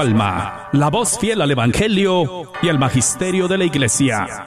[0.00, 4.46] Alma, la voz fiel al Evangelio y al Magisterio de la Iglesia.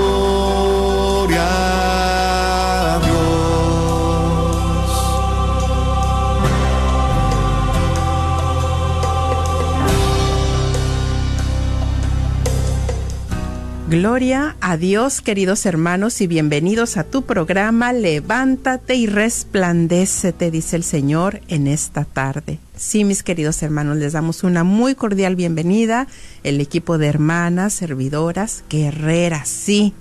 [13.91, 20.77] Gloria a Dios, queridos hermanos, y bienvenidos a tu programa Levántate y resplandece, te dice
[20.77, 22.57] el Señor en esta tarde.
[22.73, 26.07] Sí, mis queridos hermanos, les damos una muy cordial bienvenida.
[26.45, 29.93] El equipo de hermanas, servidoras, guerreras, sí,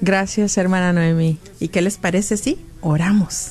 [0.00, 1.36] Gracias, hermana Noemí.
[1.60, 3.50] ¿Y qué les parece si oramos?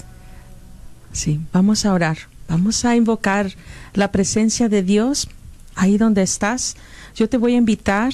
[1.11, 2.17] Sí, vamos a orar.
[2.49, 3.51] Vamos a invocar
[3.93, 5.29] la presencia de Dios
[5.75, 6.75] ahí donde estás.
[7.15, 8.13] Yo te voy a invitar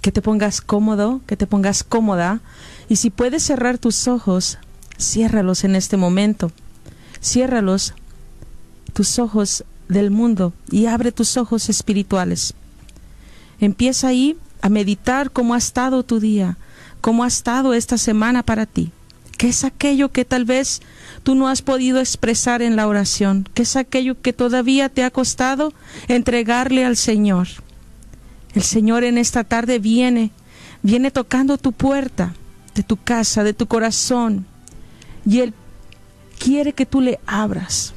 [0.00, 2.40] que te pongas cómodo, que te pongas cómoda.
[2.88, 4.56] Y si puedes cerrar tus ojos,
[4.98, 6.52] ciérralos en este momento.
[7.20, 7.92] Ciérralos,
[8.94, 12.54] tus ojos del mundo, y abre tus ojos espirituales.
[13.60, 16.56] Empieza ahí a meditar cómo ha estado tu día,
[17.00, 18.92] cómo ha estado esta semana para ti.
[19.36, 20.80] ¿Qué es aquello que tal vez
[21.22, 23.48] tú no has podido expresar en la oración?
[23.54, 25.72] ¿Qué es aquello que todavía te ha costado
[26.08, 27.48] entregarle al Señor?
[28.54, 30.30] El Señor en esta tarde viene,
[30.82, 32.34] viene tocando tu puerta
[32.74, 34.46] de tu casa, de tu corazón,
[35.24, 35.54] y Él
[36.38, 37.94] quiere que tú le abras.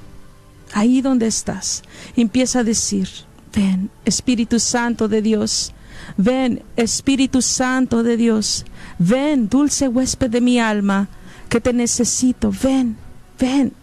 [0.73, 1.83] Ahí donde estás,
[2.15, 3.07] empieza a decir,
[3.53, 5.71] ven, Espíritu Santo de Dios,
[6.17, 8.65] ven, Espíritu Santo de Dios,
[8.97, 11.09] ven, dulce huésped de mi alma,
[11.47, 12.97] que te necesito, ven,
[13.39, 13.73] ven.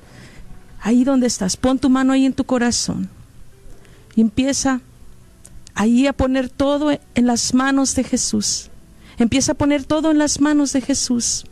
[0.80, 3.08] Ahí donde estás, pon tu mano ahí en tu corazón.
[4.16, 4.80] Empieza
[5.74, 8.70] ahí a poner todo en las manos de Jesús.
[9.18, 11.44] Empieza a poner todo en las manos de Jesús.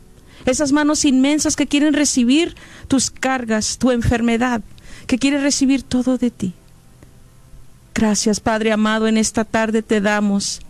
[0.45, 2.55] Esas manos inmensas que quieren recibir
[2.87, 4.61] tus cargas, tu enfermedad,
[5.09, 6.53] que quiere recibir todo de ti.
[7.95, 10.61] Gracias, Padre amado, en esta tarde te damos.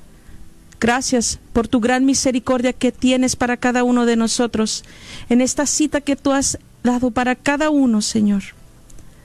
[0.80, 4.86] Gracias por tu gran misericordia que tienes para cada uno de nosotros,
[5.28, 8.44] en esta cita que tú has dado para cada uno, Señor.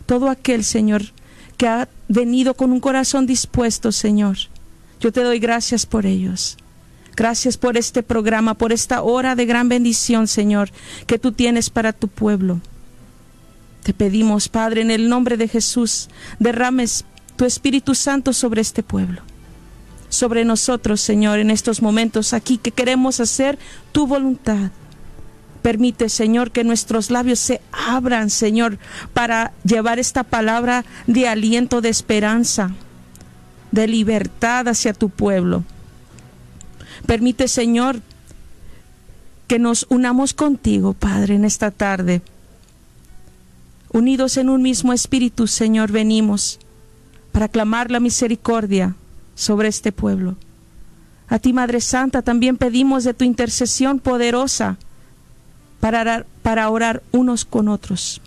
[0.04, 1.02] Todo aquel, Señor,
[1.58, 4.36] que ha venido con un corazón dispuesto, Señor.
[4.98, 6.56] Yo te doy gracias por ellos.
[7.14, 10.72] Gracias por este programa, por esta hora de gran bendición, Señor,
[11.06, 12.60] que tú tienes para tu pueblo.
[13.84, 16.08] Te pedimos, Padre, en el nombre de Jesús,
[16.40, 17.04] derrames
[17.36, 19.20] tu Espíritu Santo sobre este pueblo,
[20.08, 23.58] sobre nosotros, Señor, en estos momentos aquí que queremos hacer
[23.92, 24.70] tu voluntad.
[25.60, 28.78] Permite, Señor, que nuestros labios se abran, Señor,
[29.12, 32.72] para llevar esta palabra de aliento, de esperanza.
[33.70, 35.64] de libertad hacia tu pueblo.
[37.06, 38.00] Permite, Señor,
[39.48, 42.22] que nos unamos contigo, Padre, en esta tarde.
[43.94, 46.58] Unidos en un mismo espíritu, Señor, venimos
[47.30, 48.96] para clamar la misericordia
[49.36, 50.34] sobre este pueblo.
[51.28, 54.78] A ti, Madre Santa, también pedimos de tu intercesión poderosa
[55.78, 58.20] para orar, unos con otros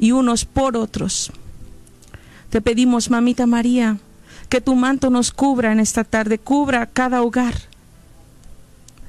[0.00, 1.30] y unos por otros.
[2.50, 3.98] Te pedimos, Mamita María,
[4.48, 7.54] que tu manto nos cubra en esta tarde, cubra cada hogar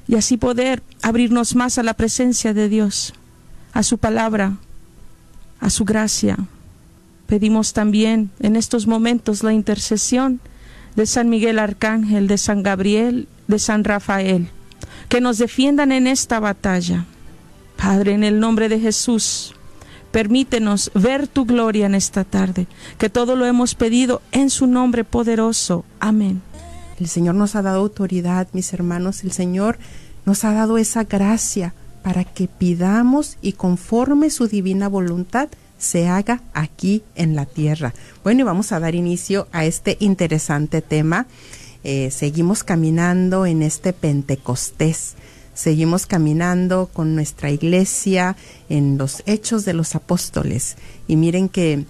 [0.06, 3.12] y así poder abrirnos más a la presencia de Dios,
[3.72, 4.58] a su palabra,
[5.60, 6.36] a su gracia.
[7.26, 10.40] Pedimos también en estos momentos la intercesión
[10.94, 14.48] de San Miguel Arcángel, de San Gabriel, de San Rafael,
[15.08, 17.04] que nos defiendan en esta batalla.
[17.76, 19.54] Padre, en el nombre de Jesús,
[20.10, 22.66] permítenos ver tu gloria en esta tarde,
[22.96, 25.84] que todo lo hemos pedido en su nombre poderoso.
[26.00, 26.40] Amén.
[26.98, 29.78] El Señor nos ha dado autoridad, mis hermanos, el Señor
[30.24, 31.74] nos ha dado esa gracia
[32.06, 37.94] para que pidamos y conforme su divina voluntad se haga aquí en la tierra.
[38.22, 41.26] Bueno, y vamos a dar inicio a este interesante tema.
[41.82, 45.14] Eh, seguimos caminando en este Pentecostés.
[45.52, 48.36] Seguimos caminando con nuestra iglesia
[48.68, 50.76] en los hechos de los apóstoles.
[51.08, 51.86] Y miren que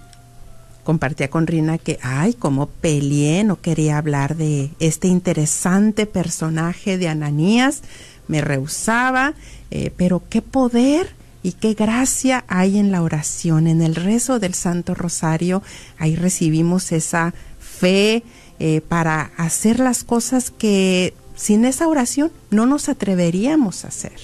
[0.83, 7.07] compartía con Rina que, ay, como peleé, no quería hablar de este interesante personaje de
[7.07, 7.83] Ananías,
[8.27, 9.35] me rehusaba,
[9.71, 11.09] eh, pero qué poder
[11.43, 15.61] y qué gracia hay en la oración, en el rezo del Santo Rosario.
[15.97, 18.23] Ahí recibimos esa fe
[18.59, 24.17] eh, para hacer las cosas que sin esa oración no nos atreveríamos a hacer.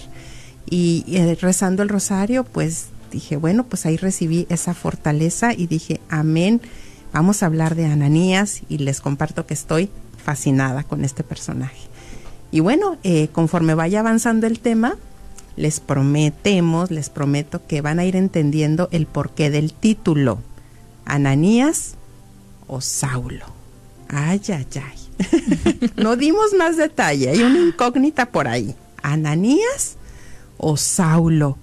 [0.70, 6.00] Y eh, rezando el rosario, pues dije, bueno, pues ahí recibí esa fortaleza y dije,
[6.10, 6.62] amén,
[7.12, 9.90] vamos a hablar de Ananías y les comparto que estoy
[10.24, 11.90] fascinada con este personaje.
[12.52, 12.98] Y bueno,
[13.32, 14.96] conforme vaya avanzando el tema,
[15.56, 20.40] les prometemos, les prometo que van a ir entendiendo el porqué del título.
[21.06, 21.96] Ananías
[22.68, 23.46] o Saulo.
[24.10, 25.92] Ay, ay, ay.
[25.98, 28.76] no dimos más detalle, hay una incógnita por ahí.
[29.02, 29.98] Ananías
[30.58, 31.58] o Saulo.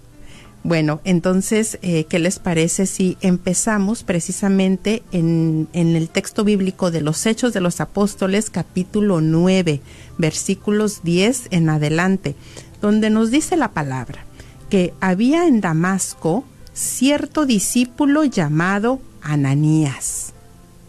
[0.63, 7.01] Bueno, entonces, eh, ¿qué les parece si empezamos precisamente en, en, el texto bíblico de
[7.01, 9.81] los Hechos de los Apóstoles, capítulo 9,
[10.19, 12.35] versículos 10 en adelante?
[12.81, 14.25] Donde nos dice la palabra
[14.69, 20.33] que había en Damasco cierto discípulo llamado Ananías.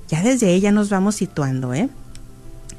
[0.07, 1.89] Ya desde ella nos vamos situando, ¿eh?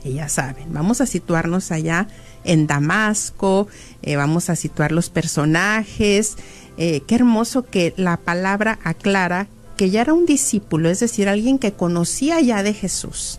[0.05, 2.09] Ya saben, vamos a situarnos allá
[2.44, 3.69] en Damasco,
[4.03, 6.37] eh, vamos a situar los personajes.
[6.76, 11.59] Eh, qué hermoso que la palabra aclara que ya era un discípulo, es decir, alguien
[11.59, 13.38] que conocía ya de Jesús.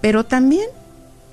[0.00, 0.68] Pero también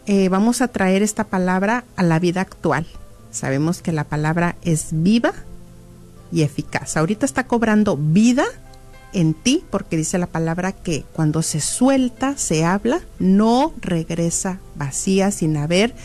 [0.05, 2.85] eh, vamos a traer esta palabra a la vida actual,
[3.33, 5.33] Sabemos que la palabra es viva
[6.31, 6.95] y eficaz.
[6.95, 8.45] Ahorita está cobrando vida
[9.11, 15.31] en ti porque dice la palabra que cuando se suelta, se habla, no regresa vacía
[15.31, 15.95] sin haber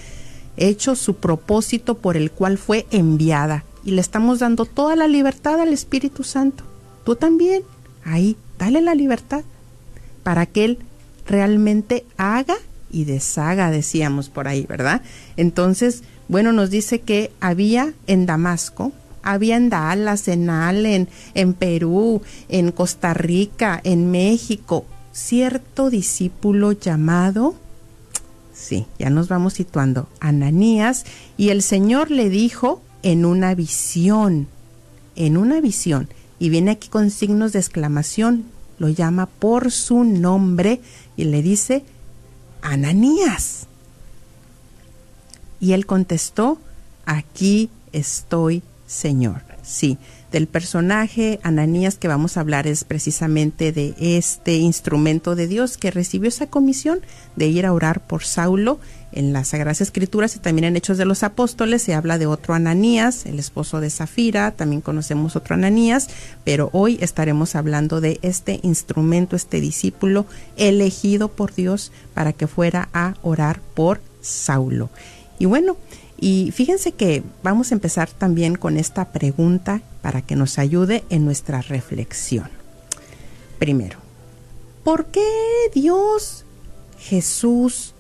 [0.57, 3.63] hecho su propósito por el cual fue enviada.
[3.85, 6.65] Y le estamos dando toda la libertad al Espíritu Santo.
[7.05, 7.63] Tú también,
[8.05, 9.45] ahí, dale la libertad
[10.23, 10.79] para que Él
[11.27, 12.57] realmente haga
[12.91, 15.03] y deshaga, decíamos por ahí, ¿verdad?
[15.37, 18.93] Entonces, bueno, nos dice que había en Damasco,
[19.23, 27.55] había en Dallas, en Allen, en Perú, en Costa Rica, en México, cierto discípulo llamado,
[28.53, 31.05] sí, ya nos vamos situando, Ananías,
[31.37, 34.49] y el Señor le dijo en una visión,
[35.17, 36.09] en una visión,
[36.39, 38.45] y viene aquí con signos de exclamación,
[38.79, 40.81] lo llama por su nombre
[41.17, 41.85] y le dice,
[42.63, 43.68] Ananías.
[45.61, 46.59] Y él contestó,
[47.07, 49.43] aquí estoy, Señor.
[49.63, 49.99] Sí,
[50.33, 55.91] del personaje Ananías que vamos a hablar es precisamente de este instrumento de Dios que
[55.91, 57.01] recibió esa comisión
[57.37, 58.79] de ir a orar por Saulo.
[59.11, 62.53] En las Sagradas Escrituras y también en Hechos de los Apóstoles se habla de otro
[62.53, 66.09] Ananías, el esposo de Zafira, también conocemos otro Ananías,
[66.45, 70.27] pero hoy estaremos hablando de este instrumento, este discípulo
[70.59, 74.91] elegido por Dios para que fuera a orar por Saulo.
[75.39, 75.77] Y bueno,
[76.21, 81.25] y fíjense que vamos a empezar también con esta pregunta para que nos ayude en
[81.25, 82.51] nuestra reflexión.
[83.59, 83.99] Primero,
[84.85, 85.29] ¿por qué
[85.73, 86.45] Dios
[86.99, 87.95] Jesús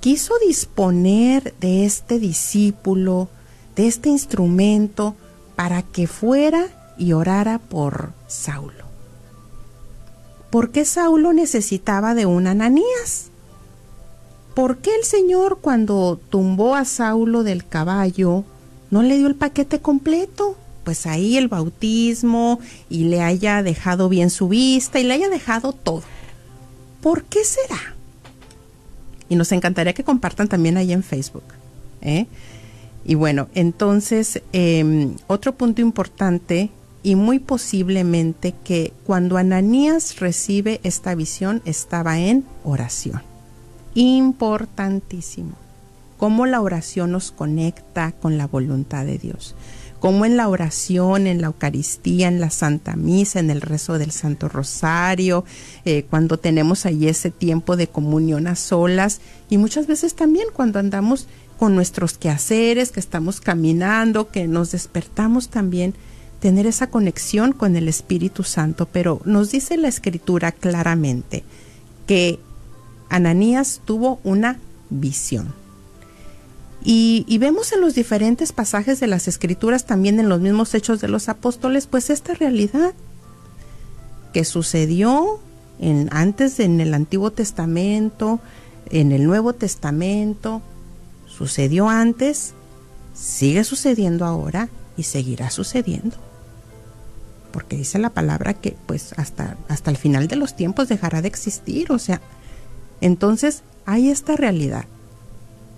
[0.00, 3.28] quiso disponer de este discípulo,
[3.74, 5.16] de este instrumento,
[5.56, 8.84] para que fuera y orara por Saulo?
[10.50, 13.29] ¿Por qué Saulo necesitaba de un Ananías?
[14.54, 18.44] ¿Por qué el Señor cuando tumbó a Saulo del caballo
[18.90, 20.56] no le dio el paquete completo?
[20.84, 25.72] Pues ahí el bautismo y le haya dejado bien su vista y le haya dejado
[25.72, 26.02] todo.
[27.00, 27.96] ¿Por qué será?
[29.28, 31.44] Y nos encantaría que compartan también ahí en Facebook.
[32.02, 32.26] ¿eh?
[33.04, 36.70] Y bueno, entonces, em, otro punto importante
[37.02, 43.29] y muy posiblemente que cuando Ananías recibe esta visión estaba en oración.
[43.94, 45.52] Importantísimo.
[46.16, 49.54] Cómo la oración nos conecta con la voluntad de Dios.
[50.00, 54.12] Cómo en la oración, en la Eucaristía, en la Santa Misa, en el rezo del
[54.12, 55.44] Santo Rosario,
[55.84, 59.20] eh, cuando tenemos ahí ese tiempo de comunión a solas
[59.50, 61.26] y muchas veces también cuando andamos
[61.58, 65.94] con nuestros quehaceres, que estamos caminando, que nos despertamos también,
[66.40, 68.88] tener esa conexión con el Espíritu Santo.
[68.90, 71.44] Pero nos dice la Escritura claramente
[72.06, 72.40] que
[73.10, 75.52] Ananías tuvo una visión.
[76.82, 81.08] Y, vemos en los diferentes pasajes de las escrituras, también en los mismos hechos de
[81.08, 82.94] los apóstoles, pues esta realidad
[84.32, 85.40] que sucedió
[85.78, 88.40] en, antes en el Antiguo Testamento,
[88.88, 90.62] en el Nuevo Testamento,
[91.26, 92.54] sucedió antes,
[93.14, 96.16] sigue sucediendo ahora y seguirá sucediendo.
[97.52, 101.28] Porque dice la palabra que pues hasta, hasta el final de los tiempos dejará de
[101.28, 102.22] existir, o sea,
[103.00, 104.84] entonces hay esta realidad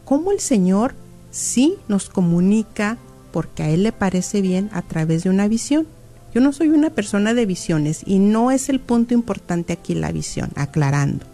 [0.04, 0.94] cómo el Señor
[1.30, 2.98] sí nos comunica
[3.32, 5.86] porque a Él le parece bien a través de una visión.
[6.34, 10.12] Yo no soy una persona de visiones y no es el punto importante aquí la
[10.12, 11.24] visión, aclarando.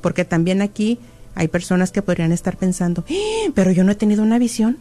[0.00, 0.98] Porque también aquí
[1.34, 3.52] hay personas que podrían estar pensando, ¡Eh!
[3.54, 4.78] pero yo no he tenido una visión.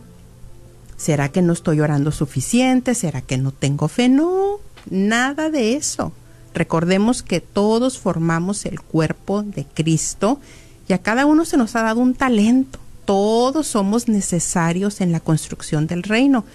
[0.95, 2.95] ¿Será que no estoy orando suficiente?
[2.95, 4.07] ¿Será que no tengo fe?
[4.07, 6.13] No, nada de eso.
[6.53, 10.39] Recordemos que todos formamos el cuerpo de Cristo
[10.87, 15.19] y a cada uno se nos ha dado un talento todos somos necesarios en la
[15.19, 16.45] construcción del reino,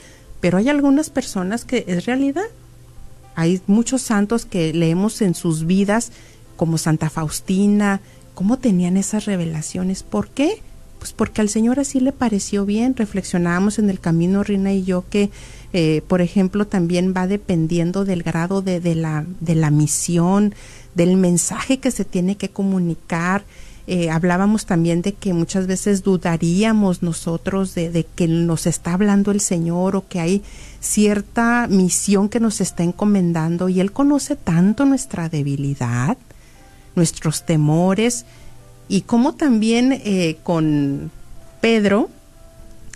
[0.40, 2.47] pero hay algunas personas que es realidad.
[3.35, 6.11] Hay muchos santos que leemos en sus vidas,
[6.57, 8.00] como Santa Faustina,
[8.35, 10.02] cómo tenían esas revelaciones.
[10.02, 10.62] ¿Por qué?
[10.99, 12.97] Pues porque al Señor así le pareció bien.
[12.97, 15.31] Reflexionábamos en el camino, Rina y yo, que,
[15.72, 20.54] eh, por ejemplo, también va dependiendo del grado de, de, la, de la misión,
[20.94, 23.44] del mensaje que se tiene que comunicar.
[23.90, 29.40] Eh, hablábamos también de que muchas veces dudaríamos nosotros de, que nos está hablando el
[29.40, 30.42] Señor o que hay
[30.80, 36.18] cierta misión que nos está encomendando y Él conoce tanto nuestra debilidad,
[36.96, 38.26] nuestros temores
[38.88, 41.10] y como también eh, con
[41.62, 42.10] Pedro,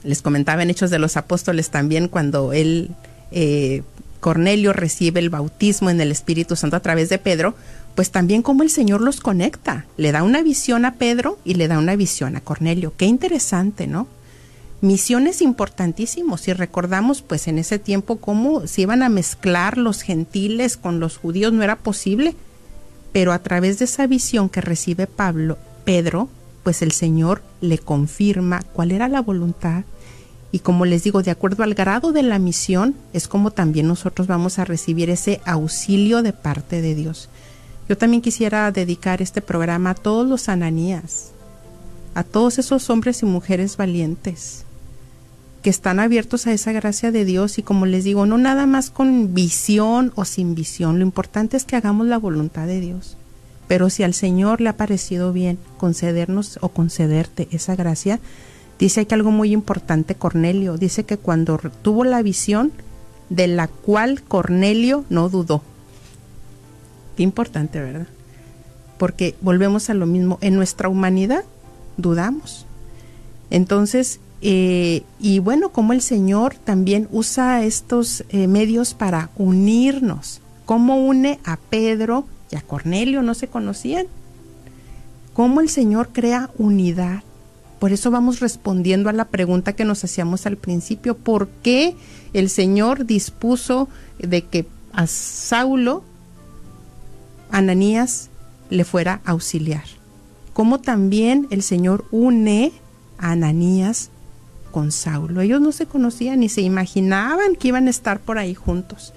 [0.05, 2.91] les comentaba en Hechos de los Apóstoles también cuando él,
[3.31, 3.83] eh,
[4.21, 7.55] Cornelio recibe el bautismo en el Espíritu Santo a través de Pedro,
[7.95, 9.87] pues también cómo el Señor los conecta.
[9.97, 12.93] Le da una visión a Pedro y le da una visión a Cornelio.
[12.97, 14.07] Qué interesante, ¿no?
[14.81, 16.41] Misiones importantísimos.
[16.41, 21.19] Si recordamos, pues en ese tiempo cómo se iban a mezclar los gentiles con los
[21.19, 22.35] judíos no era posible.
[23.13, 26.29] Pero a través de esa visión que recibe Pablo, Pedro,
[26.63, 29.85] pues el Señor le confirma cuál era la voluntad.
[30.53, 34.27] Y como les digo, de acuerdo al grado de la misión, es como también nosotros
[34.27, 37.31] vamos a recibir ese auxilio de parte de Dios.
[37.89, 41.33] Yo también quisiera dedicar este programa a todos los ananías,
[42.15, 44.65] a todos esos hombres y mujeres valientes
[45.63, 48.91] que están abiertos a esa gracia de Dios y como les digo, no nada más
[48.91, 53.17] con visión o sin visión, lo importante es que hagamos la voluntad de Dios.
[53.69, 58.19] Pero si al Señor le ha parecido bien concedernos o concederte esa gracia,
[58.83, 62.73] dice que algo muy importante Cornelio, dice que cuando tuvo la visión
[63.31, 65.63] de la cual Cornelio no dudó,
[67.17, 68.07] Qué importante, ¿verdad?
[68.99, 71.45] Porque volvemos a lo mismo, en nuestra humanidad
[71.97, 72.67] dudamos.
[73.51, 80.41] Entonces, eh, y bueno, como el Señor también usa estos eh, medios para unirnos.
[80.65, 83.23] ¿Cómo une a Pedro y a Cornelio?
[83.23, 84.07] No se conocían.
[85.35, 87.23] ¿Cómo el Señor crea unidad?
[87.83, 91.17] Por eso vamos respondiendo a la pregunta que nos hacíamos al principio.
[91.17, 91.97] ¿Por qué
[92.33, 93.89] el Señor dispuso
[94.21, 96.05] de que a Saulo
[97.51, 98.31] Ananías
[98.71, 99.83] le fuera auxiliar.
[100.53, 102.71] Como también el Señor une
[103.19, 104.11] a Ananías
[104.71, 105.41] con Saulo.
[105.41, 109.13] Ellos no se conocían ni se imaginaban que iban a estar por ahí juntos.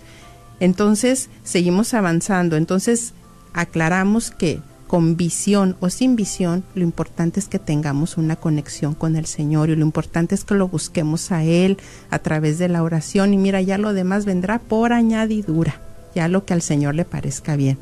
[0.59, 2.55] Entonces seguimos avanzando.
[2.55, 3.13] Entonces
[3.53, 9.15] aclaramos que con visión o sin visión, lo importante es que tengamos una conexión con
[9.15, 11.77] el Señor y lo importante es que lo busquemos a Él
[12.11, 15.81] a través de la oración y mira, ya lo demás vendrá por añadidura,
[16.13, 17.77] ya lo que al Señor le parezca bien.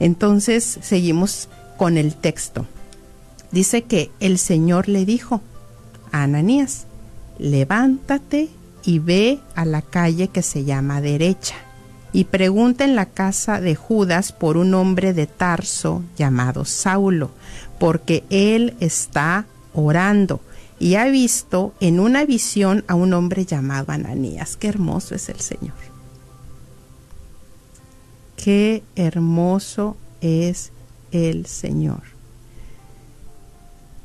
[0.00, 2.66] Entonces seguimos con el texto.
[3.52, 5.42] dice que el Señor le dijo
[6.12, 6.86] a Ananías,
[7.38, 8.48] levántate
[8.84, 11.65] y ve a la calle que se llama derecha
[12.16, 17.30] y pregunta en la casa de Judas por un hombre de Tarso llamado Saulo,
[17.78, 19.44] porque él está
[19.74, 20.40] orando
[20.78, 24.56] y ha visto en una visión a un hombre llamado Ananías.
[24.56, 25.74] Qué hermoso es el Señor.
[28.42, 30.72] Qué hermoso es
[31.12, 32.00] el Señor.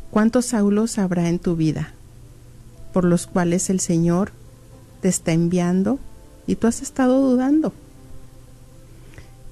[0.10, 1.94] ¿Cuántos Saulos habrá en tu vida
[2.92, 4.34] por los cuales el Señor
[5.00, 5.98] te está enviando
[6.46, 7.72] y tú has estado dudando?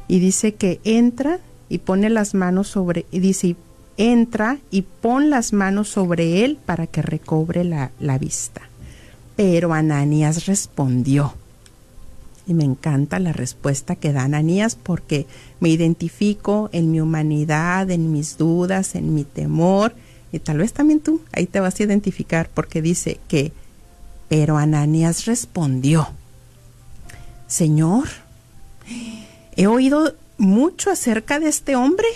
[0.09, 1.39] Y dice que entra
[1.69, 3.55] y pone las manos sobre, y dice,
[3.95, 8.61] entra y pon las manos sobre él para que recobre la, la vista.
[9.35, 11.35] Pero Ananías respondió.
[12.47, 15.27] Y me encanta la respuesta que da Ananías porque
[15.59, 19.93] me identifico en mi humanidad, en mis dudas, en mi temor.
[20.31, 23.51] Y tal vez también tú ahí te vas a identificar porque dice que,
[24.27, 26.07] pero Ananías respondió,
[27.47, 28.07] Señor,
[29.59, 32.07] he oído mucho acerca de este hombre.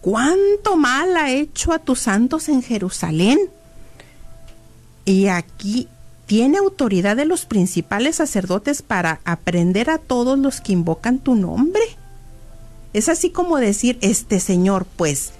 [0.00, 3.40] ¿Cuánto mal ha hecho a tus santos en Jerusalén?
[5.04, 5.88] Y aquí
[6.26, 11.82] tiene autoridad de los principales sacerdotes para aprender a todos los que invocan tu nombre.
[12.92, 15.32] Es así como decir, este señor, pues,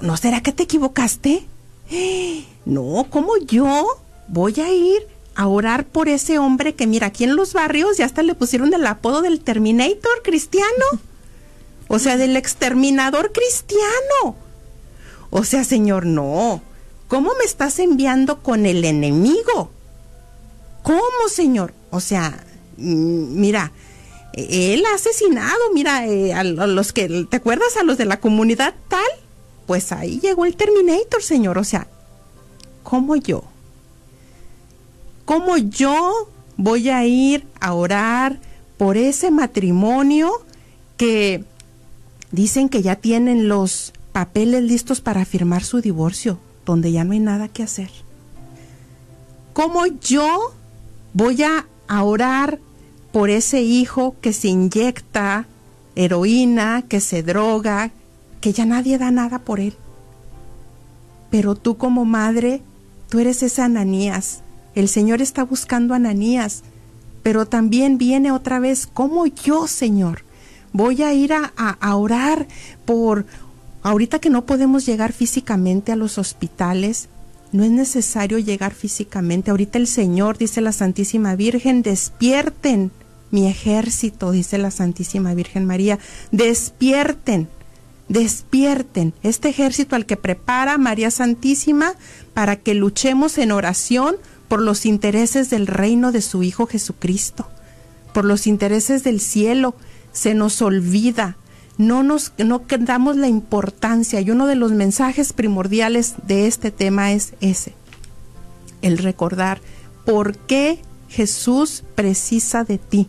[0.00, 1.46] ¿no será que te equivocaste?
[2.64, 3.86] No, ¿cómo yo
[4.28, 5.06] voy a ir
[5.38, 8.74] a orar por ese hombre que mira, aquí en los barrios ya hasta le pusieron
[8.74, 10.66] el apodo del Terminator cristiano?
[11.86, 14.34] O sea, del exterminador cristiano.
[15.30, 16.60] O sea, señor, no.
[17.06, 19.70] ¿Cómo me estás enviando con el enemigo?
[20.82, 21.72] ¿Cómo, señor?
[21.90, 22.44] O sea,
[22.76, 23.70] mm, mira,
[24.32, 27.76] él ha asesinado, mira, eh, a los que, ¿te acuerdas?
[27.76, 29.06] A los de la comunidad tal.
[29.68, 31.58] Pues ahí llegó el Terminator, señor.
[31.58, 31.86] O sea,
[32.82, 33.44] ¿cómo yo?
[35.28, 38.40] ¿Cómo yo voy a ir a orar
[38.78, 40.32] por ese matrimonio
[40.96, 41.44] que
[42.32, 47.18] dicen que ya tienen los papeles listos para firmar su divorcio, donde ya no hay
[47.18, 47.90] nada que hacer?
[49.52, 50.54] ¿Cómo yo
[51.12, 51.66] voy a
[52.02, 52.58] orar
[53.12, 55.44] por ese hijo que se inyecta
[55.94, 57.90] heroína, que se droga,
[58.40, 59.74] que ya nadie da nada por él.
[61.30, 62.62] Pero tú como madre,
[63.10, 64.40] tú eres esa Ananías.
[64.78, 66.62] El Señor está buscando a Ananías.
[67.24, 70.22] Pero también viene otra vez, como yo, Señor,
[70.72, 72.46] voy a ir a, a orar
[72.84, 73.26] por,
[73.82, 77.08] ahorita que no podemos llegar físicamente a los hospitales,
[77.50, 79.50] no es necesario llegar físicamente.
[79.50, 82.92] Ahorita el Señor, dice la Santísima Virgen, despierten
[83.32, 85.98] mi ejército, dice la Santísima Virgen María,
[86.30, 87.48] despierten,
[88.08, 91.94] despierten este ejército al que prepara María Santísima
[92.32, 94.14] para que luchemos en oración
[94.48, 97.46] por los intereses del reino de su Hijo Jesucristo,
[98.12, 99.74] por los intereses del cielo.
[100.12, 101.36] Se nos olvida
[101.78, 107.12] no nos no damos la importancia y uno de los mensajes primordiales de este tema
[107.12, 107.72] es ese
[108.82, 109.60] el recordar
[110.04, 113.08] por qué Jesús precisa de ti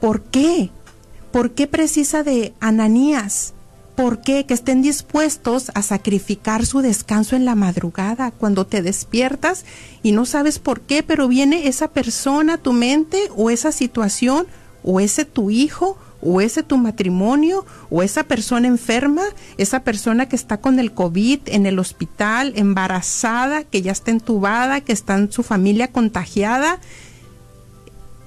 [0.00, 0.70] ¿por qué?
[1.30, 3.52] ¿por qué precisa de Ananías?
[3.98, 4.46] ¿Por qué?
[4.46, 9.64] Que estén dispuestos a sacrificar su descanso en la madrugada cuando te despiertas
[10.04, 14.46] y no sabes por qué, pero viene esa persona tu mente o esa situación
[14.84, 19.22] o ese tu hijo o ese tu matrimonio, o esa persona enferma,
[19.56, 24.80] esa persona que está con el COVID en el hospital, embarazada, que ya está entubada,
[24.80, 26.78] que está en su familia contagiada.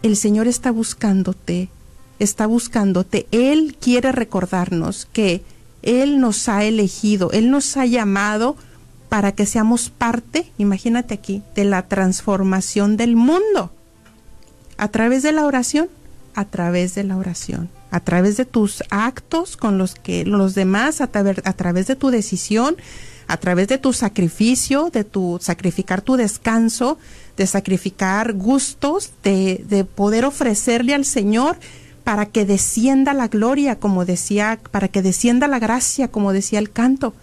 [0.03, 1.69] El Señor está buscándote,
[2.19, 3.27] está buscándote.
[3.31, 5.43] Él quiere recordarnos que
[5.83, 8.55] Él nos ha elegido, Él nos ha llamado
[9.09, 13.71] para que seamos parte, imagínate aquí, de la transformación del mundo.
[14.77, 15.89] A través de la oración,
[16.33, 21.01] a través de la oración a través de tus actos con los que los demás,
[21.01, 22.77] a, través de tu decisión,
[23.27, 26.97] a través de tu sacrificio, de tu sacrificar tu descanso,
[27.35, 31.57] de sacrificar gustos, de poder ofrecerle al Señor
[32.11, 36.69] para que descienda la gloria, como decía, para que descienda la gracia, como decía el
[36.69, 37.13] canto.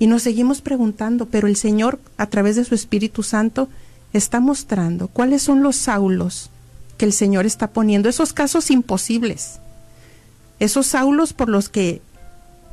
[0.00, 3.68] Y nos seguimos preguntando, pero el Señor, a través de su Espíritu Santo,
[4.12, 6.50] está mostrando cuáles son los saulos
[6.96, 9.60] que el Señor está poniendo, esos casos imposibles,
[10.58, 12.02] esos saulos por los que,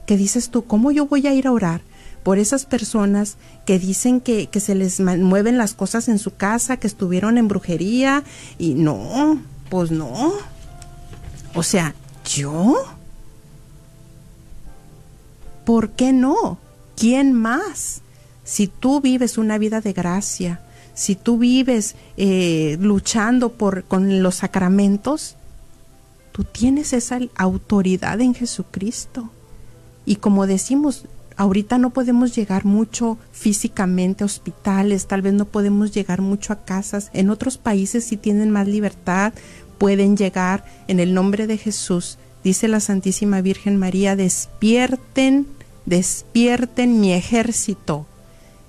[0.08, 1.82] que dices tú, ¿cómo yo voy a ir a orar?
[2.24, 6.78] Por esas personas que dicen que, que se les mueven las cosas en su casa,
[6.78, 8.24] que estuvieron en brujería
[8.58, 10.55] y no, pues no.
[11.56, 12.76] O sea, ¿yo?
[15.66, 16.60] ¿Por qué no?
[16.96, 18.02] ¿Quién más?
[18.44, 20.62] Si tú vives una vida de gracia,
[20.94, 25.36] si tú vives eh, luchando por, con los sacramentos,
[26.32, 29.30] tú tienes esa autoridad en Jesucristo.
[30.06, 31.06] Y como decimos,
[31.38, 36.64] ahorita no podemos llegar mucho físicamente a hospitales, tal vez no podemos llegar mucho a
[36.64, 37.10] casas.
[37.14, 39.34] En otros países si tienen más libertad,
[39.78, 42.18] pueden llegar en el nombre de Jesús.
[42.44, 45.48] Dice la Santísima Virgen María, despierten,
[45.86, 48.06] despierten mi ejército.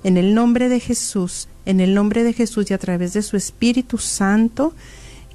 [0.04, 3.36] En el nombre de Jesús, en el nombre de Jesús y a través de su
[3.36, 4.72] Espíritu Santo,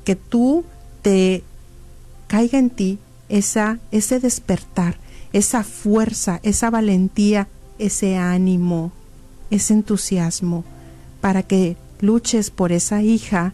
[0.03, 0.63] que tú
[1.01, 1.43] te
[2.27, 4.97] caiga en ti esa, ese despertar,
[5.33, 7.47] esa fuerza, esa valentía,
[7.79, 8.91] ese ánimo,
[9.49, 10.63] ese entusiasmo,
[11.19, 13.53] para que luches por esa hija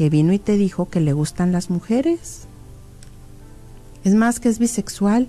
[0.00, 2.46] que vino y te dijo que le gustan las mujeres.
[4.02, 5.28] Es más que es bisexual.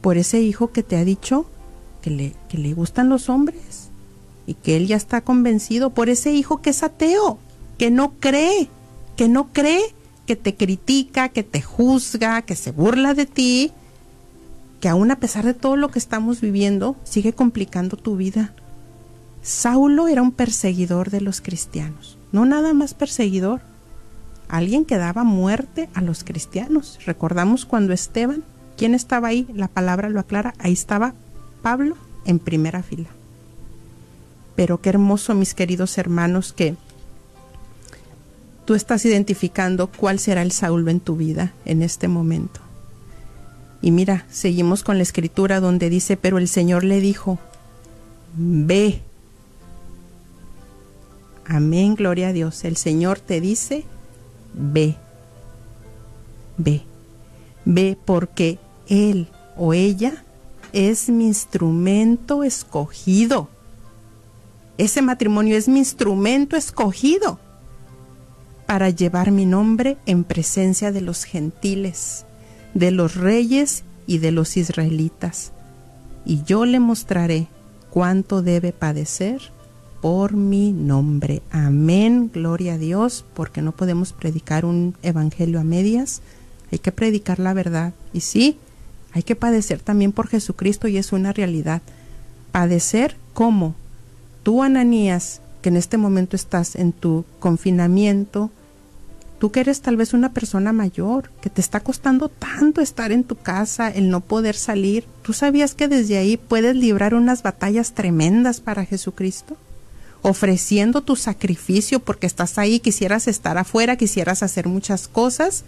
[0.00, 1.44] Por ese hijo que te ha dicho
[2.00, 3.88] que le, que le gustan los hombres
[4.46, 5.90] y que él ya está convencido.
[5.90, 7.40] Por ese hijo que es ateo,
[7.76, 8.68] que no cree,
[9.16, 9.82] que no cree,
[10.24, 13.72] que te critica, que te juzga, que se burla de ti,
[14.78, 18.54] que aún a pesar de todo lo que estamos viviendo, sigue complicando tu vida.
[19.42, 23.60] Saulo era un perseguidor de los cristianos no nada más perseguidor,
[24.48, 26.98] alguien que daba muerte a los cristianos.
[27.06, 28.44] Recordamos cuando Esteban,
[28.76, 29.46] ¿quién estaba ahí?
[29.54, 31.14] La palabra lo aclara, ahí estaba
[31.62, 33.08] Pablo en primera fila.
[34.56, 36.74] Pero qué hermoso, mis queridos hermanos, que
[38.64, 42.60] tú estás identificando cuál será el Saulo en tu vida en este momento.
[43.80, 47.38] Y mira, seguimos con la escritura donde dice, pero el Señor le dijo,
[48.36, 49.02] ve
[51.48, 52.62] Amén, gloria a Dios.
[52.64, 53.84] El Señor te dice,
[54.52, 54.96] ve,
[56.58, 56.82] ve,
[57.64, 60.24] ve porque Él o ella
[60.74, 63.48] es mi instrumento escogido.
[64.76, 67.40] Ese matrimonio es mi instrumento escogido
[68.66, 72.26] para llevar mi nombre en presencia de los gentiles,
[72.74, 75.52] de los reyes y de los israelitas.
[76.26, 77.48] Y yo le mostraré
[77.88, 79.40] cuánto debe padecer
[80.00, 81.42] por mi nombre.
[81.50, 86.22] Amén, gloria a Dios, porque no podemos predicar un evangelio a medias,
[86.70, 87.94] hay que predicar la verdad.
[88.12, 88.58] Y sí,
[89.12, 91.82] hay que padecer también por Jesucristo y es una realidad.
[92.52, 93.74] Padecer como
[94.42, 98.50] tú, Ananías, que en este momento estás en tu confinamiento,
[99.38, 103.24] tú que eres tal vez una persona mayor, que te está costando tanto estar en
[103.24, 107.92] tu casa, el no poder salir, ¿tú sabías que desde ahí puedes librar unas batallas
[107.92, 109.56] tremendas para Jesucristo?
[110.22, 115.64] Ofreciendo tu sacrificio porque estás ahí, quisieras estar afuera, quisieras hacer muchas cosas.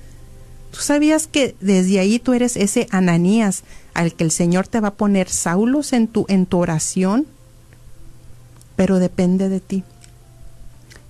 [0.70, 3.62] ¿Tú sabías que desde ahí tú eres ese Ananías
[3.94, 7.26] al que el Señor te va a poner Saulos en tu, en tu oración?
[8.76, 9.84] Pero depende de ti.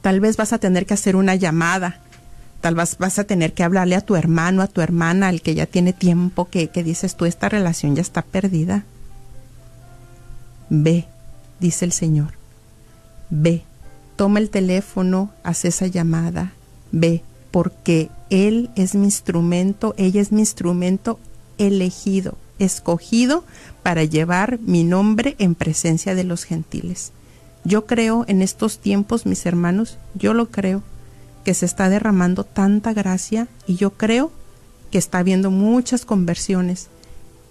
[0.02, 2.00] Tal vez vas a tener que hacer una llamada.
[2.62, 5.54] Tal vez vas a tener que hablarle a tu hermano, a tu hermana, al que
[5.54, 8.84] ya tiene tiempo que, que dices tú, esta relación ya está perdida.
[10.68, 11.06] Ve,
[11.58, 12.39] dice el Señor
[13.30, 13.62] ve,
[14.16, 16.52] toma el teléfono, haz esa llamada,
[16.92, 21.18] ve, porque Él es mi instrumento, ella es mi instrumento
[21.58, 23.44] elegido, escogido
[23.82, 27.12] para llevar mi nombre en presencia de los gentiles.
[27.64, 30.82] Yo creo en estos tiempos, mis hermanos, yo lo creo,
[31.44, 34.30] que se está derramando tanta gracia y yo creo
[34.90, 36.88] que está habiendo muchas conversiones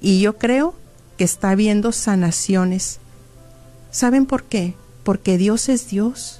[0.01, 0.75] y yo creo
[1.17, 2.99] que está habiendo sanaciones.
[3.91, 4.75] ¿Saben por qué?
[5.09, 6.39] Porque Dios es Dios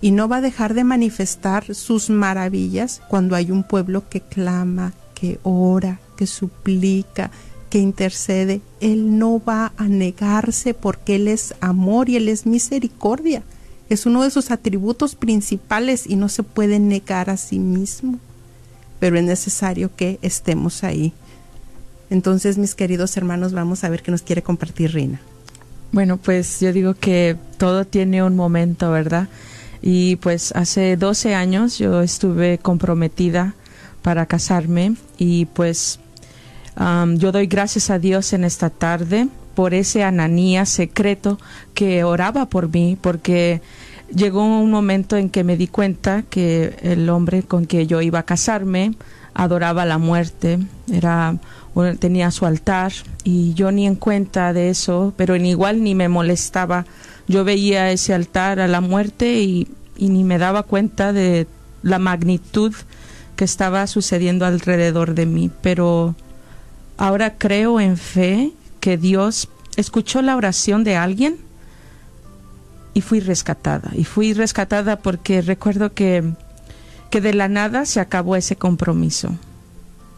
[0.00, 4.92] y no va a dejar de manifestar sus maravillas cuando hay un pueblo que clama,
[5.16, 7.32] que ora, que suplica,
[7.70, 8.60] que intercede.
[8.78, 13.42] Él no va a negarse porque Él es amor y Él es misericordia.
[13.88, 18.20] Es uno de sus atributos principales y no se puede negar a sí mismo.
[19.00, 21.12] Pero es necesario que estemos ahí.
[22.10, 25.20] Entonces, mis queridos hermanos, vamos a ver qué nos quiere compartir Rina.
[25.90, 29.28] Bueno, pues yo digo que todo tiene un momento, ¿verdad?
[29.80, 33.54] Y pues hace 12 años yo estuve comprometida
[34.02, 36.00] para casarme y pues
[37.16, 41.38] yo doy gracias a Dios en esta tarde por ese ananía secreto
[41.74, 43.60] que oraba por mí porque
[44.14, 48.20] llegó un momento en que me di cuenta que el hombre con que yo iba
[48.20, 48.94] a casarme
[49.34, 50.58] adoraba la muerte,
[50.92, 51.36] era
[52.00, 52.92] tenía su altar
[53.24, 56.86] y yo ni en cuenta de eso, pero en igual ni me molestaba.
[57.28, 61.46] Yo veía ese altar a la muerte y, y ni me daba cuenta de
[61.82, 62.74] la magnitud
[63.36, 66.16] que estaba sucediendo alrededor de mí, pero
[66.96, 71.36] ahora creo en fe que Dios escuchó la oración de alguien
[72.94, 73.90] y fui rescatada.
[73.94, 76.24] Y fui rescatada porque recuerdo que,
[77.10, 79.36] que de la nada se acabó ese compromiso.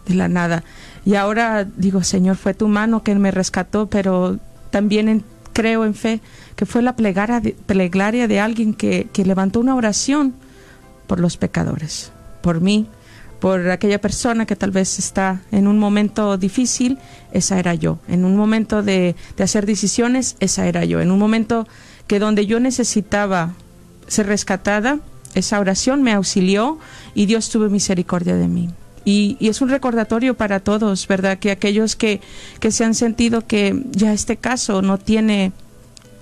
[0.06, 0.64] De la nada.
[1.04, 4.38] Y ahora digo, Señor, fue tu mano que me rescató, pero
[4.70, 6.20] también creo en fe
[6.56, 10.34] que fue la plegaria de, plegaria de alguien que, que levantó una oración
[11.06, 12.86] por los pecadores, por mí,
[13.40, 16.98] por aquella persona que tal vez está en un momento difícil,
[17.32, 17.98] esa era yo.
[18.06, 21.00] En un momento de, de, hacer decisiones, esa era yo.
[21.00, 21.66] En un momento
[22.06, 23.54] que donde yo necesitaba
[24.06, 24.98] ser rescatada,
[25.34, 26.78] esa oración me auxilió
[27.14, 28.68] y Dios tuvo misericordia de mí.
[29.04, 31.38] Y, y, es un recordatorio para todos, ¿verdad?
[31.38, 32.20] Que aquellos que,
[32.60, 35.52] que se han sentido que ya este caso no tiene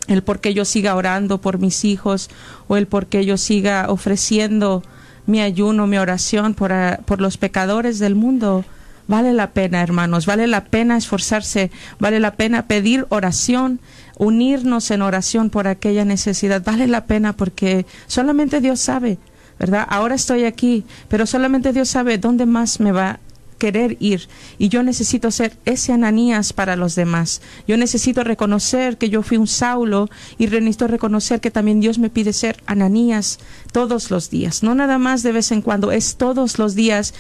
[0.09, 2.31] el por qué yo siga orando por mis hijos
[2.67, 4.83] o el por qué yo siga ofreciendo
[5.27, 6.73] mi ayuno, mi oración por,
[7.05, 8.65] por los pecadores del mundo.
[9.07, 13.81] Vale la pena, hermanos, vale la pena esforzarse, vale la pena pedir oración,
[14.19, 19.19] unirnos en oración por aquella necesidad, vale la pena porque solamente Dios sabe,
[19.59, 19.87] ¿verdad?
[19.89, 23.21] Ahora estoy aquí, pero solamente Dios sabe dónde más me va
[23.59, 27.43] querer ir y yo necesito ser ese Ananías para los demás.
[27.67, 32.09] Yo necesito reconocer que yo fui un Saulo y necesito reconocer que también Dios me
[32.09, 33.39] pide ser Ananías
[33.73, 37.13] todos los días, no nada más de vez en cuando, es todos los días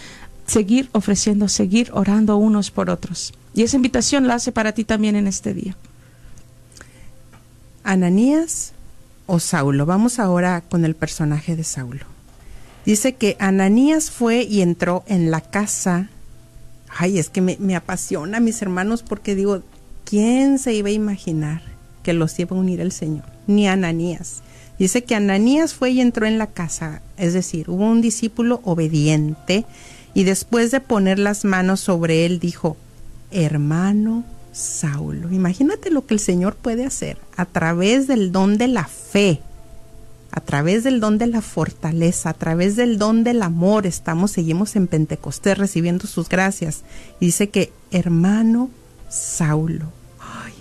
[0.46, 3.34] seguir ofreciendo, seguir orando unos por otros.
[3.54, 5.76] Y esa invitación la hace para ti también en este día.
[7.82, 8.72] Ananías
[9.26, 9.84] o Saulo.
[9.84, 12.17] Vamos ahora con el personaje de Saulo.
[12.88, 16.08] Dice que Ananías fue y entró en la casa
[16.96, 19.62] ay, es que me, me apasiona, mis hermanos, porque digo,
[20.04, 21.62] ¿quién se iba a imaginar
[22.02, 23.24] que los iba a unir el Señor?
[23.46, 24.42] Ni Ananías.
[24.78, 29.64] Dice que Ananías fue y entró en la casa, es decir, hubo un discípulo obediente
[30.14, 32.76] y después de poner las manos sobre él dijo,
[33.30, 35.32] hermano Saulo.
[35.32, 39.40] Imagínate lo que el Señor puede hacer a través del don de la fe
[40.30, 44.76] a través del don de la fortaleza, a través del don del amor, estamos, seguimos
[44.76, 46.82] en Pentecostés recibiendo sus gracias.
[47.20, 48.70] Dice que, hermano
[49.08, 49.86] Saulo,
[50.20, 50.52] ay,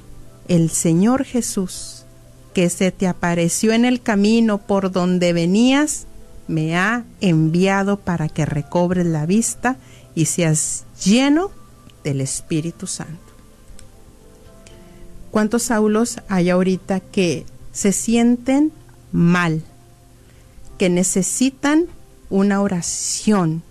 [0.48, 2.06] el Señor Jesús,
[2.54, 6.08] que se te apareció en el camino por donde venías,
[6.48, 9.78] me ha enviado para que recobres la vista
[10.16, 11.52] y seas lleno
[12.04, 13.20] del Espíritu Santo.
[15.30, 18.72] ¿Cuántos Saulos hay ahorita que se sienten
[19.12, 19.64] mal,
[20.78, 21.86] que necesitan
[22.30, 23.64] una oración,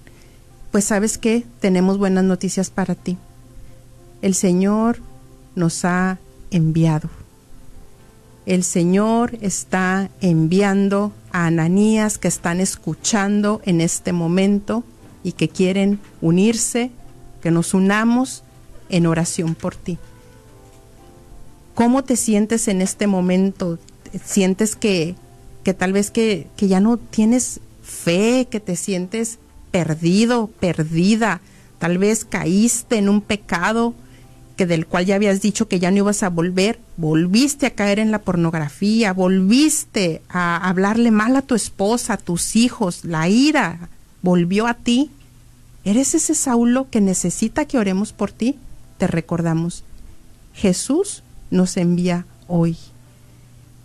[0.70, 3.16] pues sabes que tenemos buenas noticias para ti.
[4.22, 4.98] El Señor
[5.54, 6.18] nos ha
[6.50, 7.08] enviado.
[8.44, 14.84] El Señor está enviando a Ananías que están escuchando en este momento
[15.24, 16.90] y que quieren unirse,
[17.42, 18.44] que nos unamos
[18.88, 19.98] en oración por ti.
[21.74, 23.78] ¿Cómo te sientes en este momento?
[24.24, 25.16] ¿Sientes que
[25.66, 29.40] que tal vez que, que ya no tienes fe, que te sientes
[29.72, 31.40] perdido, perdida,
[31.80, 33.92] tal vez caíste en un pecado
[34.56, 37.98] que del cual ya habías dicho que ya no ibas a volver, volviste a caer
[37.98, 43.88] en la pornografía, volviste a hablarle mal a tu esposa, a tus hijos, la ira
[44.22, 45.10] volvió a ti.
[45.82, 48.56] ¿Eres ese Saulo que necesita que oremos por ti?
[48.98, 49.82] Te recordamos,
[50.54, 52.76] Jesús nos envía hoy.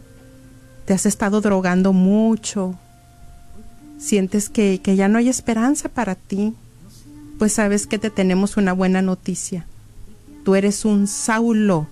[0.87, 2.77] te has estado drogando mucho,
[3.99, 6.55] sientes que, que ya no hay esperanza para ti,
[7.39, 9.67] pues sabes que te tenemos una buena noticia.
[10.45, 11.87] Tú eres un Saulo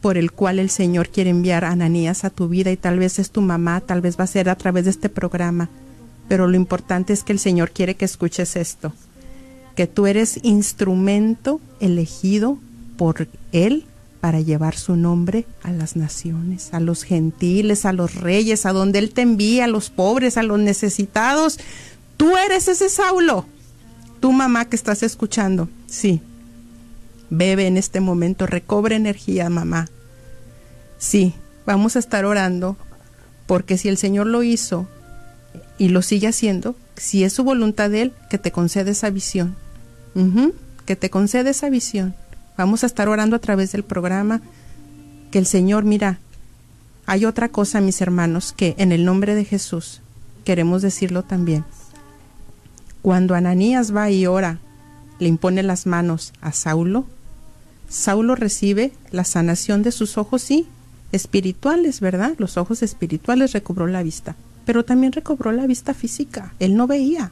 [0.00, 3.18] por el cual el Señor quiere enviar a Ananías a tu vida y tal vez
[3.18, 5.68] es tu mamá, tal vez va a ser a través de este programa,
[6.28, 8.92] pero lo importante es que el Señor quiere que escuches esto,
[9.74, 12.58] que tú eres instrumento elegido
[12.96, 13.84] por Él
[14.20, 18.98] para llevar su nombre a las naciones, a los gentiles, a los reyes, a donde
[18.98, 21.58] Él te envía, a los pobres, a los necesitados.
[22.16, 23.46] Tú eres ese Saulo.
[24.20, 26.20] Tu mamá que estás escuchando, sí.
[27.30, 29.88] Bebe en este momento, recobre energía, mamá.
[30.98, 31.34] Sí,
[31.66, 32.76] vamos a estar orando,
[33.46, 34.88] porque si el Señor lo hizo
[35.78, 39.56] y lo sigue haciendo, si es su voluntad de Él, que te concede esa visión.
[40.86, 42.14] que te concede esa visión.
[42.56, 44.40] Vamos a estar orando a través del programa.
[45.30, 46.20] Que el Señor, mira,
[47.04, 50.00] hay otra cosa, mis hermanos, que en el nombre de Jesús
[50.44, 51.64] queremos decirlo también.
[53.06, 54.58] Cuando Ananías va y ora,
[55.20, 57.06] le impone las manos a Saulo,
[57.88, 60.66] Saulo recibe la sanación de sus ojos, sí,
[61.12, 62.34] espirituales, ¿verdad?
[62.38, 66.52] Los ojos espirituales recobró la vista, pero también recobró la vista física.
[66.58, 67.30] Él no veía,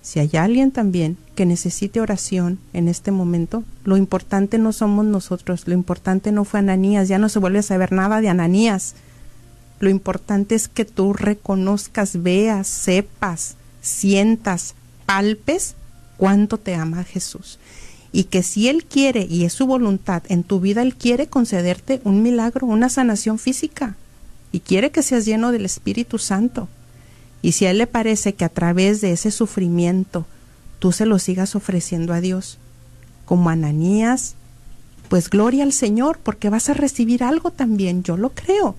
[0.00, 5.68] si hay alguien también que necesite oración en este momento, lo importante no somos nosotros,
[5.68, 8.96] lo importante no fue Ananías, ya no se vuelve a saber nada de Ananías.
[9.78, 15.74] Lo importante es que tú reconozcas, veas, sepas, sientas, palpes
[16.16, 17.58] cuánto te ama Jesús.
[18.12, 22.00] Y que si Él quiere y es su voluntad en tu vida, Él quiere concederte
[22.04, 23.96] un milagro, una sanación física.
[24.52, 26.68] Y quiere que seas lleno del Espíritu Santo.
[27.42, 30.26] Y si a Él le parece que a través de ese sufrimiento
[30.78, 32.58] tú se lo sigas ofreciendo a Dios,
[33.24, 34.34] como Ananías,
[35.08, 38.76] pues gloria al Señor, porque vas a recibir algo también, yo lo creo.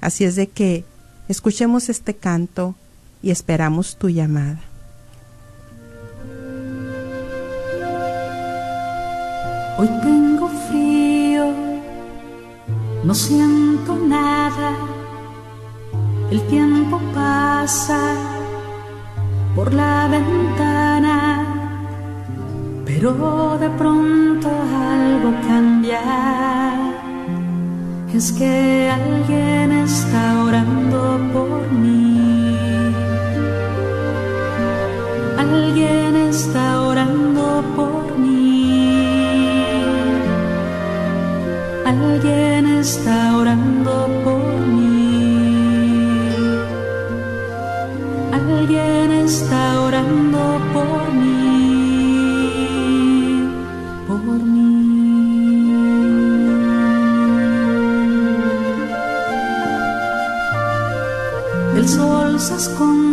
[0.00, 0.84] Así es de que
[1.28, 2.74] escuchemos este canto
[3.24, 4.60] y esperamos tu llamada.
[9.78, 11.46] Hoy tengo frío,
[13.02, 14.94] no siento nada
[16.30, 18.00] el tiempo pasa
[19.54, 21.46] por la ventana,
[22.84, 26.00] pero de pronto algo cambia.
[28.12, 32.13] Es que alguien está orando por mí.
[35.54, 39.64] Alguien está orando por mí.
[41.86, 44.94] Alguien está orando por mí.
[48.64, 51.36] alguien está orando por mí,
[54.08, 55.74] por mí.
[61.76, 63.03] El sol se esconde.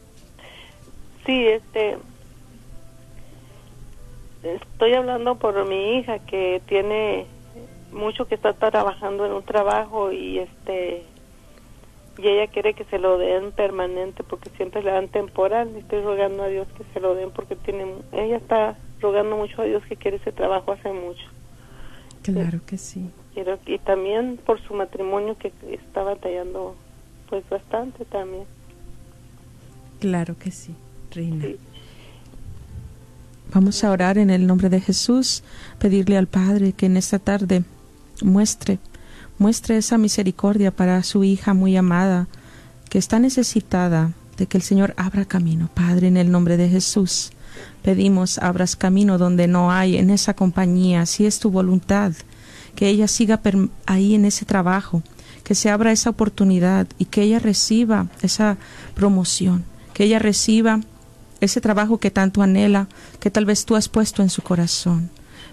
[1.25, 1.97] Sí, este.
[4.43, 7.25] Estoy hablando por mi hija que tiene
[7.91, 11.03] mucho que está trabajando en un trabajo y este
[12.17, 15.71] y ella quiere que se lo den permanente porque siempre le dan temporal.
[15.73, 19.61] Y estoy rogando a Dios que se lo den porque tiene ella está rogando mucho
[19.61, 21.25] a Dios que quiere ese trabajo hace mucho.
[22.21, 23.09] Claro que sí.
[23.65, 26.75] Y también por su matrimonio que está batallando
[27.29, 28.43] pues bastante también.
[29.99, 30.75] Claro que sí
[31.11, 31.45] Reina
[33.53, 35.43] Vamos a orar en el nombre de Jesús,
[35.79, 37.63] pedirle al Padre que en esta tarde
[38.21, 38.79] muestre
[39.39, 42.27] muestre esa misericordia para su hija muy amada,
[42.89, 45.69] que está necesitada de que el Señor abra camino.
[45.73, 47.31] Padre, en el nombre de Jesús,
[47.81, 52.13] pedimos abras camino donde no hay en esa compañía, si es tu voluntad,
[52.75, 53.41] que ella siga
[53.85, 55.01] ahí en ese trabajo,
[55.43, 58.57] que se abra esa oportunidad y que ella reciba esa
[58.93, 60.81] promoción, que ella reciba
[61.41, 62.87] ese trabajo que tanto anhela,
[63.19, 65.09] que tal vez tú has puesto en su corazón.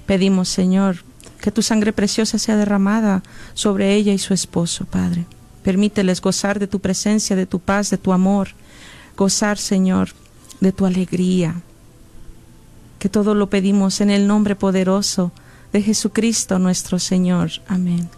[0.06, 0.98] Pedimos, Señor,
[1.40, 3.22] que tu sangre preciosa sea derramada
[3.54, 5.26] sobre ella y su esposo, Padre.
[5.62, 8.48] Permíteles gozar de tu presencia, de tu paz, de tu amor,
[9.16, 10.10] gozar, Señor,
[10.60, 11.60] de tu alegría.
[12.98, 15.32] Que todo lo pedimos en el nombre poderoso
[15.72, 17.50] de Jesucristo nuestro Señor.
[17.68, 18.08] Amén.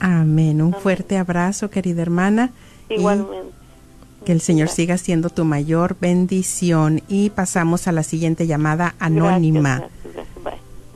[0.00, 0.60] Amén.
[0.60, 2.50] Un fuerte abrazo, querida hermana.
[2.88, 3.37] Igualmente.
[4.28, 7.00] Que el Señor siga siendo tu mayor bendición.
[7.08, 9.88] Y pasamos a la siguiente llamada anónima.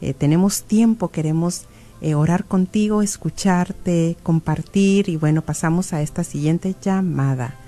[0.00, 1.66] Eh, tenemos tiempo, queremos
[2.00, 7.58] eh, orar contigo, escucharte, compartir y bueno, pasamos a esta siguiente llamada.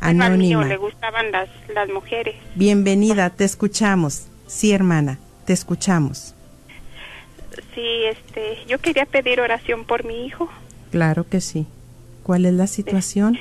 [0.00, 0.64] Anónima.
[0.64, 2.36] le gustaban las, las mujeres.
[2.54, 4.28] Bienvenida, te escuchamos.
[4.46, 6.34] Sí, hermana, te escuchamos.
[7.74, 10.48] Sí, este, yo quería pedir oración por mi hijo.
[10.90, 11.66] Claro que sí.
[12.22, 13.38] ¿Cuál es la situación?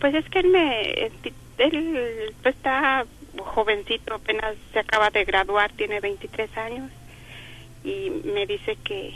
[0.00, 1.10] Pues es que él me,
[1.58, 3.06] él pues, está
[3.38, 6.90] jovencito, apenas se acaba de graduar, tiene 23 años
[7.84, 9.14] y me dice que,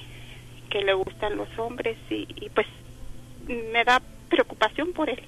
[0.68, 2.66] que le gustan los hombres y, pues
[3.46, 5.20] me da preocupación por él.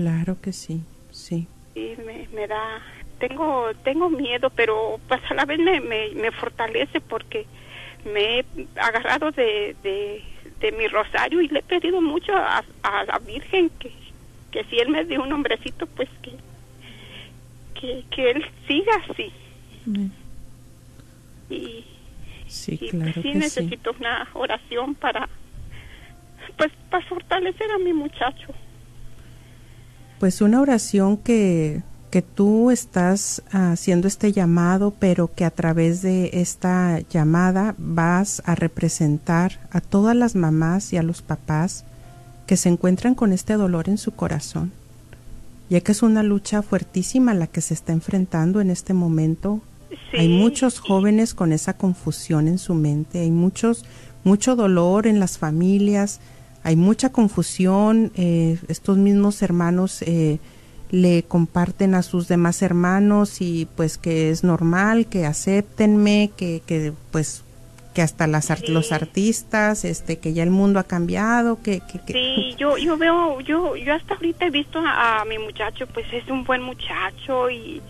[0.00, 1.46] Claro que sí, sí.
[1.74, 2.80] Y me, me da,
[3.18, 7.46] tengo, tengo miedo, pero pues a la vez me, me, me fortalece porque
[8.06, 8.44] me he
[8.76, 10.24] agarrado de, de,
[10.60, 13.92] de mi rosario y le he pedido mucho a, la Virgen que,
[14.50, 16.32] que si él me dio un hombrecito, pues que,
[17.78, 19.30] que, que él siga así.
[21.50, 21.84] Y,
[22.46, 25.28] sí, y claro pues, sí necesito una oración para,
[26.56, 28.54] pues, para fortalecer a mi muchacho.
[30.20, 36.30] Pues una oración que que tú estás haciendo este llamado, pero que a través de
[36.34, 41.84] esta llamada vas a representar a todas las mamás y a los papás
[42.46, 44.72] que se encuentran con este dolor en su corazón,
[45.68, 49.60] ya que es una lucha fuertísima la que se está enfrentando en este momento.
[50.12, 53.84] Hay muchos jóvenes con esa confusión en su mente, hay muchos,
[54.24, 56.18] mucho dolor en las familias,
[56.62, 60.38] hay mucha confusión, eh, estos mismos hermanos eh,
[60.90, 66.92] le comparten a sus demás hermanos y pues que es normal, que acéptenme, que, que
[67.12, 67.44] pues
[67.94, 72.54] que hasta las los artistas, este que ya el mundo ha cambiado, que, que, Sí,
[72.56, 76.44] yo yo veo yo yo hasta ahorita he visto a, mi muchacho, pues es un
[76.44, 77.80] buen muchacho y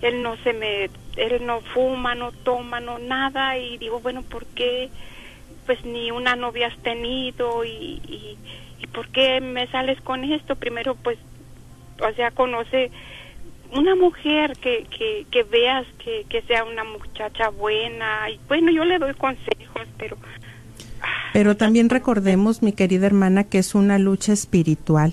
[0.00, 0.84] él no se me
[1.16, 4.88] él no fuma, no toma, no nada y digo, bueno, ¿por qué
[5.70, 8.36] pues ni una novia has tenido y, y,
[8.80, 10.56] y por qué me sales con esto?
[10.56, 11.16] Primero pues
[12.02, 12.90] o sea, conoce
[13.72, 18.28] una mujer que, que, que veas que, que sea una muchacha buena.
[18.30, 20.16] Y bueno, yo le doy consejos, pero...
[21.32, 25.12] Pero también recordemos, mi querida hermana, que es una lucha espiritual.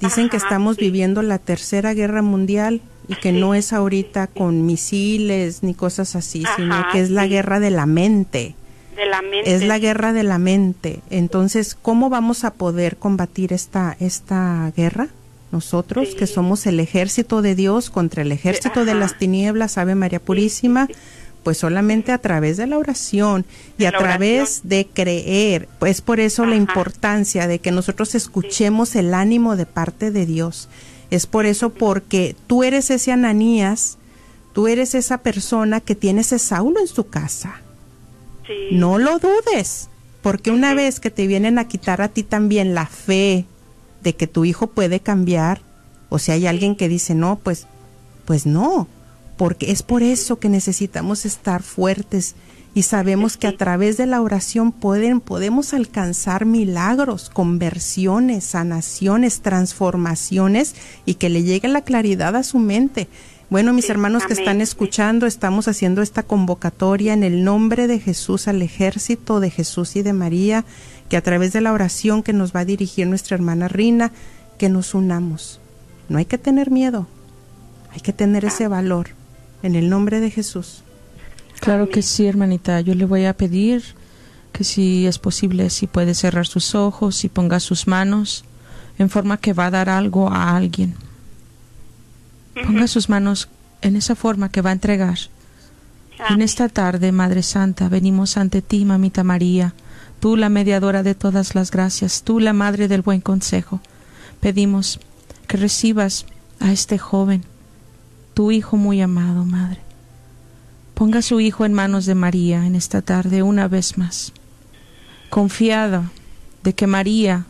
[0.00, 5.62] Dicen que estamos viviendo la tercera guerra mundial y que no es ahorita con misiles
[5.62, 8.56] ni cosas así, sino que es la guerra de la mente.
[8.96, 9.54] De la mente.
[9.54, 11.00] Es la guerra de la mente.
[11.10, 15.08] Entonces, ¿cómo vamos a poder combatir esta, esta guerra?
[15.52, 20.20] nosotros que somos el ejército de Dios contra el ejército de las tinieblas, Ave María
[20.20, 20.88] Purísima,
[21.44, 23.46] pues solamente a través de la oración
[23.78, 25.68] y a través de creer.
[25.78, 30.68] Pues por eso la importancia de que nosotros escuchemos el ánimo de parte de Dios.
[31.10, 33.96] Es por eso porque tú eres ese Ananías,
[34.52, 37.62] tú eres esa persona que tiene ese Saulo en su casa.
[38.70, 39.88] No lo dudes,
[40.22, 43.44] porque una vez que te vienen a quitar a ti también la fe,
[44.02, 45.60] de que tu hijo puede cambiar,
[46.08, 47.66] o si hay alguien que dice no, pues,
[48.24, 48.86] pues no,
[49.36, 52.36] porque es por eso que necesitamos estar fuertes
[52.76, 60.74] y sabemos que a través de la oración pueden, podemos alcanzar milagros, conversiones, sanaciones, transformaciones
[61.06, 63.08] y que le llegue la claridad a su mente.
[63.48, 68.48] Bueno, mis hermanos que están escuchando, estamos haciendo esta convocatoria en el nombre de Jesús
[68.48, 70.64] al ejército de Jesús y de María
[71.08, 74.10] que a través de la oración que nos va a dirigir nuestra hermana Rina,
[74.58, 75.60] que nos unamos.
[76.08, 77.06] No hay que tener miedo,
[77.92, 79.10] hay que tener ese valor
[79.62, 80.82] en el nombre de Jesús.
[81.60, 82.80] Claro que sí, hermanita.
[82.80, 83.84] Yo le voy a pedir
[84.50, 88.44] que si es posible, si puede cerrar sus ojos y ponga sus manos
[88.98, 90.96] en forma que va a dar algo a alguien.
[92.64, 93.48] Ponga sus manos
[93.82, 95.18] en esa forma que va a entregar.
[96.30, 99.74] En esta tarde, Madre Santa, venimos ante ti, Mamita María,
[100.20, 103.80] tú la mediadora de todas las gracias, tú la Madre del buen consejo.
[104.40, 104.98] Pedimos
[105.46, 106.24] que recibas
[106.58, 107.44] a este joven,
[108.32, 109.80] tu hijo muy amado, Madre.
[110.94, 114.32] Ponga a su hijo en manos de María en esta tarde una vez más,
[115.28, 116.10] confiada
[116.62, 117.44] de que María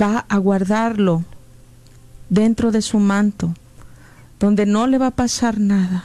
[0.00, 1.24] va a guardarlo
[2.34, 3.54] dentro de su manto,
[4.40, 6.04] donde no le va a pasar nada,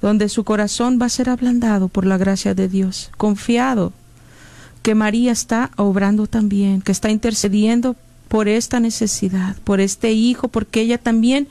[0.00, 3.92] donde su corazón va a ser ablandado por la gracia de Dios, confiado
[4.82, 7.96] que María está obrando también, que está intercediendo
[8.28, 11.48] por esta necesidad, por este hijo, porque ella también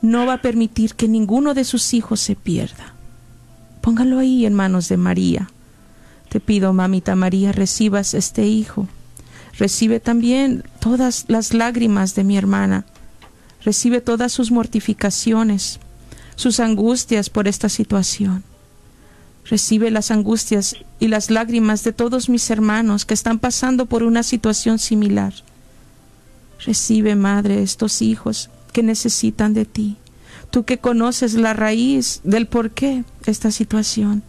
[0.00, 2.94] no va a permitir que ninguno de sus hijos se pierda.
[3.82, 5.50] Póngalo ahí en manos de María.
[6.28, 8.88] Te pido, mamita María, recibas este hijo.
[9.58, 12.86] Recibe también todas las lágrimas de mi hermana.
[13.64, 15.78] Recibe todas sus mortificaciones,
[16.34, 18.42] sus angustias por esta situación.
[19.44, 24.22] Recibe las angustias y las lágrimas de todos mis hermanos que están pasando por una
[24.22, 25.34] situación similar.
[26.64, 29.96] Recibe, Madre, estos hijos que necesitan de ti.
[30.50, 34.22] Tú que conoces la raíz del por qué esta situación.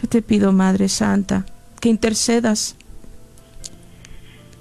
[0.00, 1.46] Yo te pido, Madre Santa,
[1.80, 2.76] que intercedas,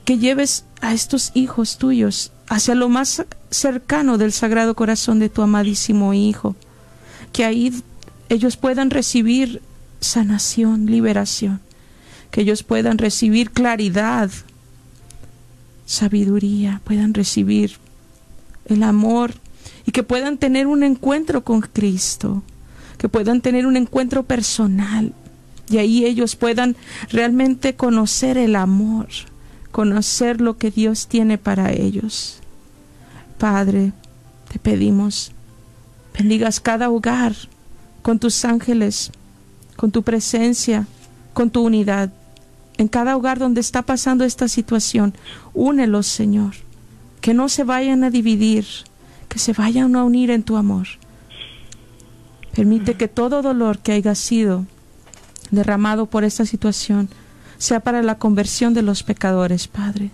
[0.06, 5.42] que lleves a estos hijos tuyos hacia lo más cercano del Sagrado Corazón de tu
[5.42, 6.56] amadísimo Hijo,
[7.32, 7.74] que ahí
[8.30, 9.62] ellos puedan recibir
[10.00, 11.60] sanación, liberación,
[12.32, 14.30] que ellos puedan recibir claridad,
[15.86, 17.78] sabiduría, puedan recibir
[18.66, 19.34] el amor
[19.86, 22.44] y que puedan tener un encuentro con Cristo,
[22.98, 25.14] que puedan tener un encuentro personal
[25.70, 26.76] y ahí ellos puedan
[27.10, 29.08] realmente conocer el amor,
[29.72, 32.39] conocer lo que Dios tiene para ellos.
[33.40, 33.92] Padre,
[34.52, 35.32] te pedimos,
[36.16, 37.34] bendigas cada hogar
[38.04, 39.12] con tus ángeles,
[39.76, 40.86] con tu presencia,
[41.34, 42.12] con tu unidad.
[42.78, 45.16] En cada hogar donde está pasando esta situación,
[45.54, 46.54] únelos, Señor
[47.22, 48.66] que no se vayan a dividir,
[49.28, 50.88] que se vayan a unir en tu amor.
[52.54, 54.66] Permite que todo dolor que haya sido
[55.52, 57.10] derramado por esta situación
[57.58, 60.12] sea para la conversión de los pecadores, Padre.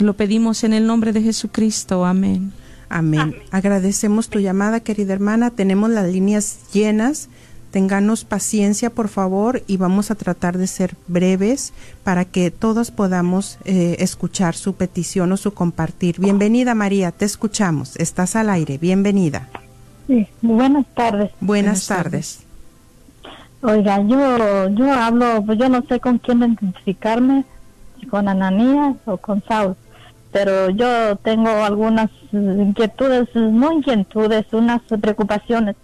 [0.00, 2.06] Te lo pedimos en el nombre de Jesucristo.
[2.06, 2.54] Amén.
[2.88, 3.36] Amén.
[3.50, 5.50] Agradecemos tu llamada, querida hermana.
[5.50, 7.28] Tenemos las líneas llenas.
[7.70, 13.58] Ténganos paciencia, por favor, y vamos a tratar de ser breves para que todos podamos
[13.66, 16.18] eh, escuchar su petición o su compartir.
[16.18, 17.94] Bienvenida, María, te escuchamos.
[17.96, 18.78] Estás al aire.
[18.78, 19.50] Bienvenida.
[20.06, 21.30] Sí, buenas tardes.
[21.42, 22.40] Buenas, tardes.
[23.60, 27.44] Oiga, yo, yo hablo, pues yo no sé con quién identificarme,
[28.00, 29.76] si con Ananías o con Saul,
[30.32, 35.76] pero yo tengo algunas inquietudes, no inquietudes, unas preocupaciones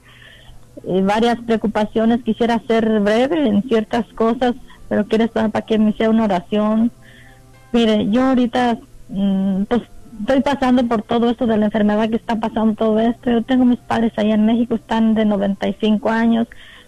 [0.84, 2.22] eh, varias preocupaciones.
[2.22, 4.54] Quisiera ser breve en ciertas cosas,
[4.88, 6.90] pero quiero estar para que me sea una oración.
[7.72, 8.78] Mire, yo ahorita
[9.08, 9.82] mm, pues
[10.20, 13.30] estoy pasando por todo esto de la enfermedad que está pasando todo esto.
[13.30, 16.46] Yo tengo mis padres allá en México, están de 95 años.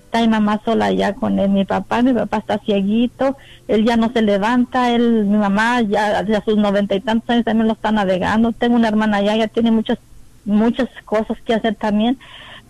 [0.09, 3.37] Está mi mamá sola allá con él, mi papá, mi papá está cieguito,
[3.69, 7.45] él ya no se levanta, él, mi mamá ya a sus noventa y tantos años
[7.45, 9.99] también lo está navegando, tengo una hermana allá, ya tiene muchas,
[10.47, 12.17] muchas cosas que hacer también,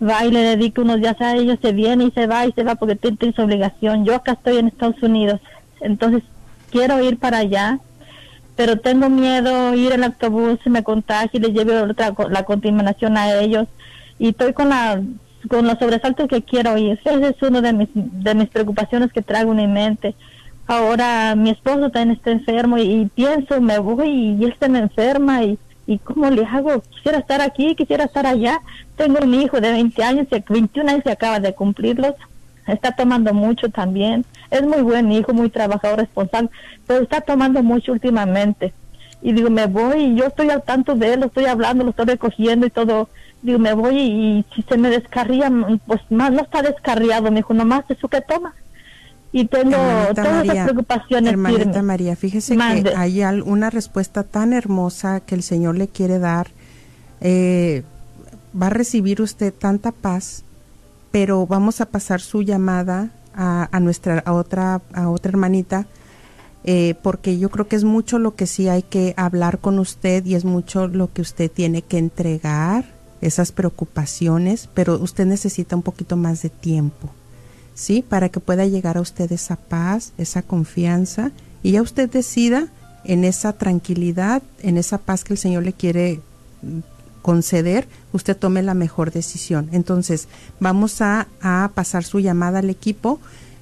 [0.03, 2.65] va y le dedica unos días a ellos, se viene y se va y se
[2.65, 4.03] va porque tiene, su obligación.
[4.03, 5.39] Yo acá estoy en Estados Unidos,
[5.79, 6.23] entonces
[6.71, 7.79] quiero ir para allá,
[8.57, 13.15] pero tengo miedo ir en el autobús, me contagie y les lleve otra, la contaminación
[13.15, 13.69] a ellos.
[14.17, 15.01] Y estoy con la
[15.47, 16.99] con los sobresaltos que quiero ir.
[17.03, 20.15] Ese es uno de mis, de mis preocupaciones que traigo en mi mente.
[20.67, 24.79] Ahora mi esposo también está enfermo y, y pienso, me voy y él se me
[24.79, 25.57] enferma y
[25.89, 26.81] ¿y cómo le hago?
[26.81, 28.61] Quisiera estar aquí, quisiera estar allá.
[28.95, 32.13] Tengo un hijo de 20 años, 21 años y acaba de cumplirlos.
[32.67, 34.23] Está tomando mucho también.
[34.51, 36.51] Es muy buen hijo, muy trabajador, responsable,
[36.85, 38.71] pero está tomando mucho últimamente.
[39.23, 41.89] Y digo, me voy y yo estoy al tanto de él, lo estoy hablando, lo
[41.89, 43.09] estoy recogiendo y todo.
[43.41, 45.51] Digo, me voy y, si se me descarría,
[45.85, 48.53] pues más no está descarriado, me dijo, nomás eso que toma
[49.31, 49.77] y tengo
[50.15, 51.33] todas María, preocupaciones.
[51.33, 56.47] Hermanita María, fíjese que hay una respuesta tan hermosa que el Señor le quiere dar.
[57.21, 57.83] Eh,
[58.59, 60.43] va a recibir usted tanta paz,
[61.11, 65.85] pero vamos a pasar su llamada a, a nuestra a otra a otra hermanita.
[66.65, 70.25] Eh, porque yo creo que es mucho lo que sí hay que hablar con usted
[70.25, 72.83] y es mucho lo que usted tiene que entregar,
[73.21, 77.09] esas preocupaciones, pero usted necesita un poquito más de tiempo.
[77.79, 78.03] ¿sí?
[78.07, 81.31] Para que pueda llegar a usted esa paz, esa confianza
[81.63, 82.67] y ya usted decida
[83.05, 86.19] en esa tranquilidad, en esa paz que el Señor le quiere
[87.21, 89.69] conceder, usted tome la mejor decisión.
[89.71, 90.27] Entonces,
[90.59, 93.19] vamos a, a pasar su llamada al equipo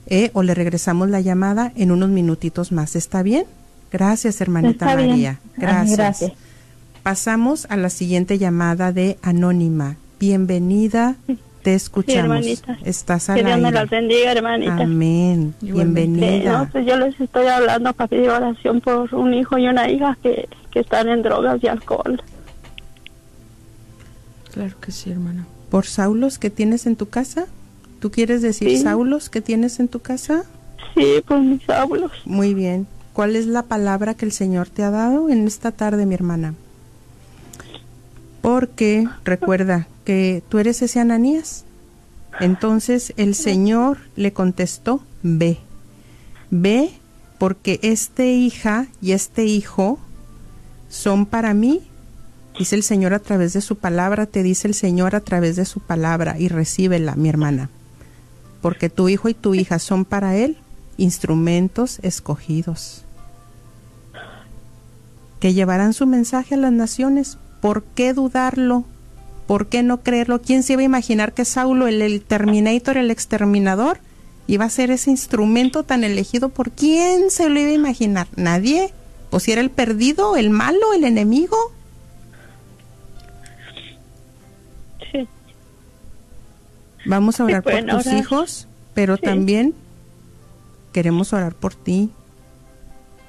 [0.08, 2.96] eh, o le regresamos la llamada en unos minutitos más.
[2.96, 3.46] ¿Está bien?
[3.92, 4.96] Gracias, hermanita Está.
[4.96, 5.40] María.
[5.58, 5.98] Gracias.
[5.98, 6.47] gracias.
[7.08, 9.96] Pasamos a la siguiente llamada de Anónima.
[10.20, 11.16] Bienvenida,
[11.64, 12.20] te escuchamos.
[12.20, 12.78] hermanita.
[12.84, 14.74] Estás Que al Dios me las bendiga, hermanita.
[14.84, 15.56] Amén.
[15.62, 16.20] Igualmente.
[16.20, 16.58] Eh, Bienvenida.
[16.66, 20.18] no, pues yo les estoy hablando para pedir oración por un hijo y una hija
[20.22, 22.22] que, que están en drogas y alcohol.
[24.52, 25.48] Claro que sí, hermana.
[25.70, 27.46] ¿Por Saulos que tienes en tu casa?
[28.02, 28.80] ¿Tú quieres decir Sí.
[28.80, 30.44] Saulos que tienes en tu casa?
[30.94, 32.12] Sí, por mis abuelos.
[32.26, 32.86] Muy bien.
[33.14, 36.54] ¿Cuál es la palabra que el Señor te ha dado en esta tarde, mi hermana?
[38.42, 41.66] Porque recuerda que tú eres ese Ananías.
[42.40, 45.58] Entonces el Señor le contestó, ve,
[46.52, 46.92] ve
[47.40, 50.00] porque este hija y este hijo
[50.90, 51.82] son para mí,
[52.58, 55.66] dice el Señor a través de su palabra, te dice el Señor a través de
[55.66, 57.70] su palabra y recíbela, mi hermana,
[58.62, 60.58] porque tu hijo y tu hija son para Él
[60.98, 63.04] instrumentos escogidos
[65.40, 67.38] que llevarán su mensaje a las naciones.
[67.62, 68.86] ¿Por qué dudarlo?
[69.48, 70.42] ¿Por qué no creerlo?
[70.42, 74.00] ¿Quién se iba a imaginar que Saulo, el, el Terminator, el exterminador,
[74.48, 76.50] iba a ser ese instrumento tan elegido?
[76.50, 78.28] ¿Por quién se lo iba a imaginar?
[78.36, 78.94] ¿Nadie?
[79.32, 81.56] ¿O si era el perdido, el malo, el enemigo?
[85.12, 85.28] Sí.
[87.06, 88.20] Vamos a orar por tus orar.
[88.20, 89.22] hijos, pero Sí.
[89.24, 89.74] también
[90.92, 92.10] queremos orar por ti.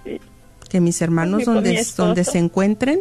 [0.04, 0.20] Sí.
[0.68, 2.06] Que mis hermanos donde, esposo.
[2.06, 3.00] donde se encuentren,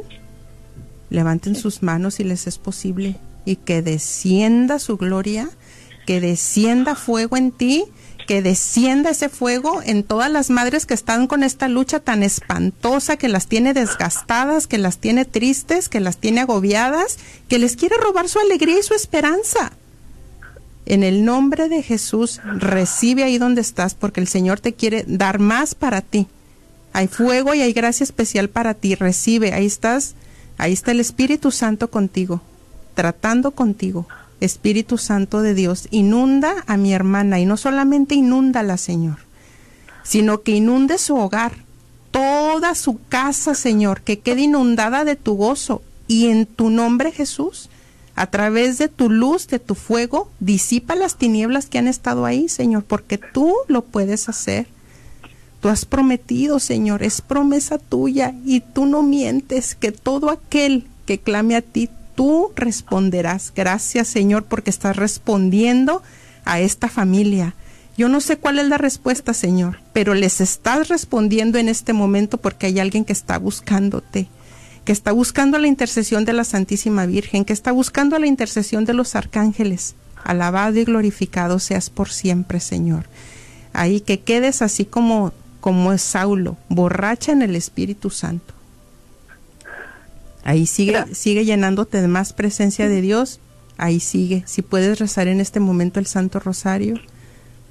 [1.10, 5.50] levanten sus manos si les es posible y que descienda su gloria,
[6.06, 7.86] que descienda fuego en ti,
[8.28, 13.16] que descienda ese fuego en todas las madres que están con esta lucha tan espantosa,
[13.16, 17.96] que las tiene desgastadas, que las tiene tristes, que las tiene agobiadas, que les quiere
[17.98, 19.72] robar su alegría y su esperanza.
[20.86, 25.40] En el nombre de Jesús, recibe ahí donde estás, porque el Señor te quiere dar
[25.40, 26.28] más para ti.
[26.92, 28.96] Hay fuego y hay gracia especial para ti.
[28.96, 30.16] Recibe, ahí estás,
[30.58, 32.42] ahí está el Espíritu Santo contigo,
[32.96, 34.08] tratando contigo.
[34.40, 39.18] Espíritu Santo de Dios, inunda a mi hermana y no solamente inúndala, Señor,
[40.04, 41.54] sino que inunde su hogar,
[42.12, 47.70] toda su casa, Señor, que quede inundada de tu gozo y en tu nombre, Jesús,
[48.16, 52.50] a través de tu luz, de tu fuego, disipa las tinieblas que han estado ahí,
[52.50, 54.68] Señor, porque tú lo puedes hacer.
[55.60, 61.18] Tú has prometido, Señor, es promesa tuya y tú no mientes, que todo aquel que
[61.18, 63.52] clame a ti, tú responderás.
[63.56, 66.04] Gracias, Señor, porque estás respondiendo
[66.46, 67.56] a esta familia.
[67.98, 72.38] Yo no sé cuál es la respuesta, Señor, pero les estás respondiendo en este momento
[72.38, 74.28] porque hay alguien que está buscándote,
[74.86, 78.94] que está buscando la intercesión de la Santísima Virgen, que está buscando la intercesión de
[78.94, 79.96] los arcángeles.
[80.24, 83.06] Alabado y glorificado seas por siempre, Señor.
[83.74, 85.34] Ahí que quedes así como
[85.68, 88.54] como es Saulo, borracha en el Espíritu Santo.
[90.46, 93.42] Ahí sigue, sigue llenándote de más presencia de Dios.
[93.78, 94.44] Ahí sigue.
[94.46, 96.96] Si puedes rezar en este momento el Santo Rosario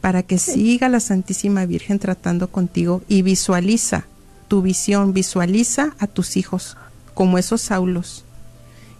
[0.03, 4.05] para que siga la Santísima Virgen tratando contigo y visualiza
[4.47, 6.77] tu visión, visualiza a tus hijos
[7.15, 8.27] como esos Saulos.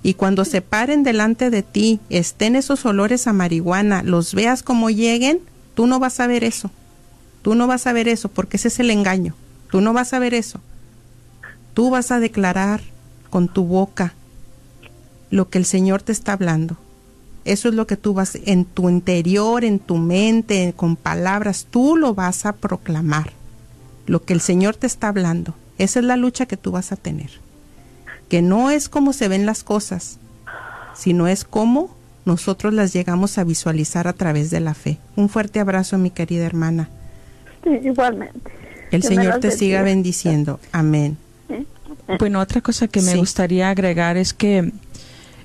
[0.03, 4.89] Y cuando se paren delante de ti, estén esos olores a marihuana, los veas como
[4.89, 5.41] lleguen,
[5.75, 6.71] tú no vas a ver eso.
[7.47, 9.33] Tú no vas a ver eso porque ese es el engaño.
[9.71, 10.61] Tú no vas a ver eso.
[11.75, 12.81] Tú vas a declarar
[13.31, 14.15] con tu boca
[15.31, 16.77] lo que el Señor te está hablando.
[17.45, 21.97] Eso es lo que tú vas en tu interior, en tu mente, con palabras, tú
[21.97, 23.33] lo vas a proclamar.
[24.07, 25.55] Lo que el Señor te está hablando.
[25.79, 27.31] Esa es la lucha que tú vas a tener.
[28.29, 30.19] Que no es como se ven las cosas,
[30.97, 31.95] sino es como
[32.25, 34.99] nosotros las llegamos a visualizar a través de la fe.
[35.15, 36.91] Un fuerte abrazo, mi querida hermana.
[37.67, 38.39] Sí, igualmente.
[38.93, 40.61] El Que Señor te siga bendiciendo.
[40.73, 41.17] Amén.
[42.21, 43.19] Bueno, otra cosa que me Sí.
[43.19, 44.73] gustaría agregar es que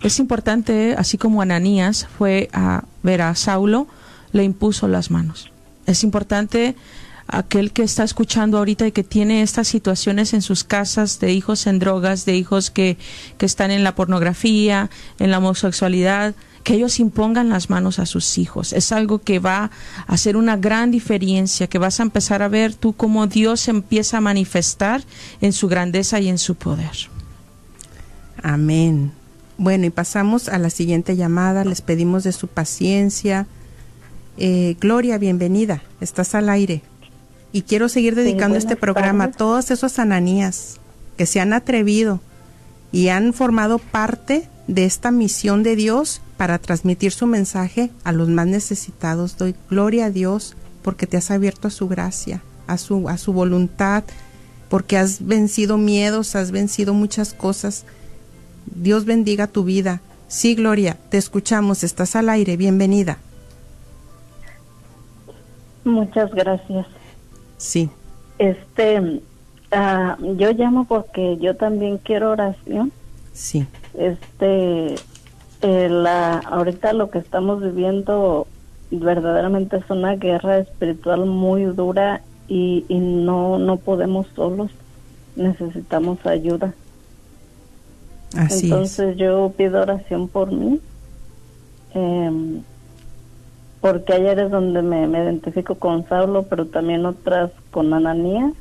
[0.01, 3.87] es importante, así como Ananías fue a ver a Saulo,
[4.31, 5.51] le impuso las manos.
[5.87, 6.75] Es importante
[7.27, 11.65] aquel que está escuchando ahorita y que tiene estas situaciones en sus casas de hijos
[11.65, 12.97] en drogas, de hijos que,
[13.39, 18.37] que están en la pornografía, en la homosexualidad, que ellos impongan las manos a sus
[18.37, 18.73] hijos.
[18.73, 19.71] Es algo que va
[20.07, 24.17] a hacer una gran diferencia, que vas a empezar a ver tú cómo Dios empieza
[24.17, 25.03] a manifestar
[25.41, 26.91] en su grandeza y en su poder.
[28.41, 29.11] Amén.
[29.57, 31.65] Bueno, y pasamos a la siguiente llamada.
[31.65, 33.47] Les pedimos de su paciencia.
[34.37, 35.83] Eh, Gloria, bienvenida.
[35.99, 36.81] Estás al aire.
[37.51, 40.79] Y quiero seguir dedicando este programa a todos esos ananías
[41.17, 42.21] que se han atrevido,
[42.91, 48.27] y han formado parte de esta misión de Dios para transmitir su mensaje a los
[48.27, 49.37] más necesitados.
[49.37, 53.31] Doy gloria a Dios porque te has abierto a su gracia, a su, a su
[53.31, 54.03] voluntad,
[54.67, 57.85] porque has vencido miedos, has vencido muchas cosas.
[58.65, 60.01] Dios bendiga tu vida.
[60.27, 63.19] Sí, Gloria, te escuchamos, estás al aire, bienvenida.
[65.83, 66.87] Muchas gracias.
[67.57, 67.91] Sí.
[68.39, 69.21] Este,
[69.71, 72.91] ah, yo llamo porque yo también quiero oración.
[73.31, 73.67] Sí.
[73.93, 74.95] Este,
[75.61, 78.47] eh, la, ahorita lo que estamos viviendo
[78.89, 84.71] verdaderamente es una guerra espiritual muy dura y, y no, no podemos solos.
[85.35, 86.73] Necesitamos ayuda.
[88.35, 90.79] Así Entonces yo pido oración por mí.
[91.93, 92.61] em,
[93.81, 98.53] porque ayer es donde me, me identifico con Saulo, pero también otras con Ananías.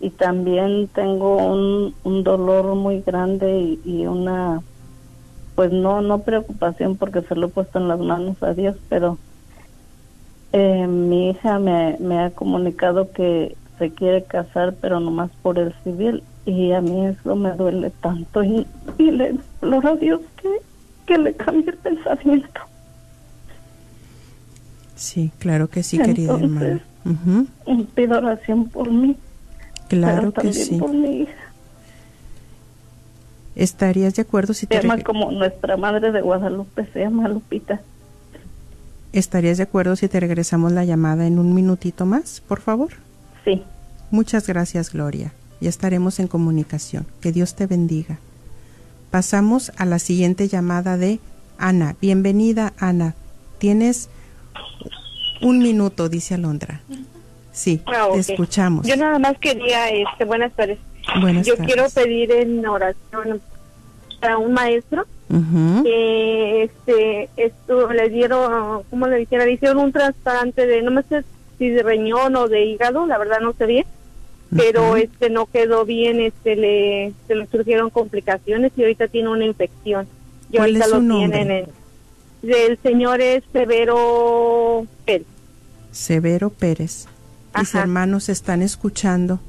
[0.00, 4.60] Y también tengo un, un dolor muy grande y, y una,
[5.58, 9.18] pues no, no preocupación porque se lo he puesto en las manos a Dios, pero
[10.52, 15.74] eh, mi hija me, me ha comunicado que se quiere casar, pero nomás por el
[15.82, 16.22] civil.
[16.46, 20.48] Y a mí eso me duele tanto y, y le imploro a Dios que,
[21.06, 22.60] que le cambie el pensamiento.
[24.94, 27.46] Sí, claro que sí, querida Entonces, hermana.
[27.66, 27.80] Ujú.
[27.80, 29.16] Y pido oración por mí,
[29.88, 30.76] Claro pero que también sí.
[30.76, 31.47] por mi hija.
[33.58, 37.80] ¿Estarías de acuerdo si Se te llama como nuestra madre de Guadalupe, se llama Lupita.
[39.12, 42.90] estarías de acuerdo si te regresamos la llamada en un minutito más, por favor?
[43.44, 43.62] Sí.
[44.10, 45.32] Muchas gracias, Gloria.
[45.60, 47.04] Ya estaremos en comunicación.
[47.20, 48.18] Que Dios te bendiga.
[49.10, 51.18] Pasamos a la siguiente llamada de
[51.58, 51.96] Ana.
[52.00, 53.14] Bienvenida, Ana.
[53.58, 54.08] Tienes
[55.42, 56.80] un minuto, dice Alondra.
[57.52, 58.86] Sí, Ah, te escuchamos.
[58.86, 60.78] Yo nada más quería, este, buenas tardes.
[61.20, 61.74] Buenas Yo tardes.
[61.74, 63.40] quiero pedir en oración
[64.22, 65.06] a un maestro
[65.82, 69.44] que este, esto le dieron, ¿cómo le dijera?
[69.44, 71.22] Le hicieron un trasplante de, no me sé
[71.58, 73.84] si de riñón o de hígado, la verdad no sé bien,
[74.56, 79.44] pero este no quedó bien, este le, se le surgieron complicaciones y ahorita tiene una
[79.44, 80.06] infección.
[80.50, 81.38] Y ¿Cuál ahorita es su lo nombre?
[81.38, 81.64] tienen
[82.44, 85.26] en, el señor es Severo Pérez.
[85.92, 87.06] Severo Pérez.
[87.58, 89.40] Mis hermanos están escuchando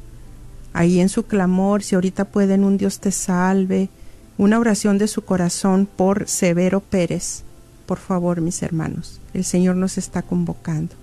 [0.80, 3.89] ahí en su clamor, si ahorita pueden, un Dios te salve,
[4.38, 7.43] una oración de su corazón por Severo Pérez.
[7.86, 10.95] Por favor, mis hermanos, el Señor nos está convocando.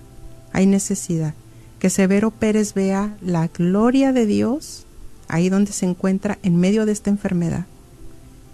[0.51, 1.35] Hay necesidad
[1.77, 4.87] que Severo Pérez vea la gloria de Dios
[5.27, 7.67] ahí donde se encuentra en medio de esta enfermedad.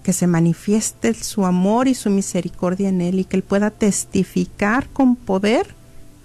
[0.04, 4.90] Que se manifieste su amor y su misericordia en él y que él pueda testificar
[4.90, 5.68] con poder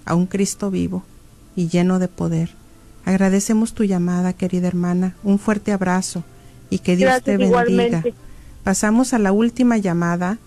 [0.03, 1.03] a un Cristo vivo
[1.55, 2.58] y lleno de poder.
[3.05, 5.15] Agradecemos tu llamada, querida hermana.
[5.23, 6.23] Un fuerte abrazo
[6.69, 7.47] y que Dios te bendiga.
[7.47, 8.13] igualmente.
[8.63, 10.37] Pasamos a la última llamada.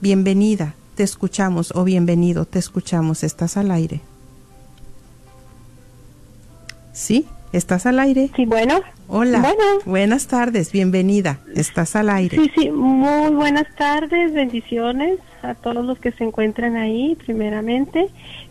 [0.00, 3.22] Bienvenida, te escuchamos o bienvenido, te escuchamos.
[3.24, 4.00] ¿Estás al aire?
[6.92, 7.26] ¿Sí?
[7.52, 8.30] ¿Estás al aire?
[8.34, 8.80] Sí, bueno.
[9.08, 9.40] Hola.
[9.40, 9.62] Bueno.
[9.84, 11.38] Buenas tardes, bienvenida.
[11.54, 12.36] Estás al aire.
[12.36, 18.08] Sí, sí, muy buenas tardes, bendiciones a todos los que se encuentran ahí, primeramente.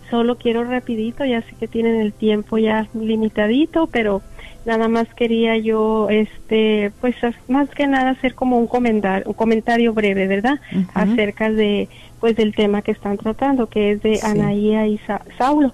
[0.09, 4.21] Solo quiero rapidito, ya sé que tienen el tiempo ya limitadito, pero
[4.65, 7.15] nada más quería yo, este, pues
[7.47, 10.59] más que nada hacer como un comentario, un comentario breve, ¿verdad?
[10.93, 11.87] Acerca de,
[12.19, 14.25] pues del tema que están tratando, que es de Sí.
[14.25, 15.73] Anaía y Sa- Saulo.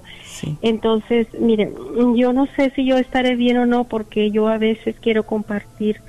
[0.61, 1.73] Entonces, miren,
[2.15, 6.01] yo no sé si yo estaré bien o no, porque yo a veces quiero compartir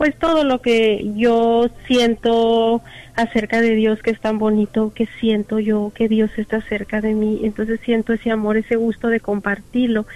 [0.00, 2.80] pues todo lo que yo siento
[3.16, 7.12] acerca de Dios que es tan bonito, que siento yo que Dios está cerca de
[7.12, 10.06] mí, entonces siento ese amor, ese gusto de compartirlo,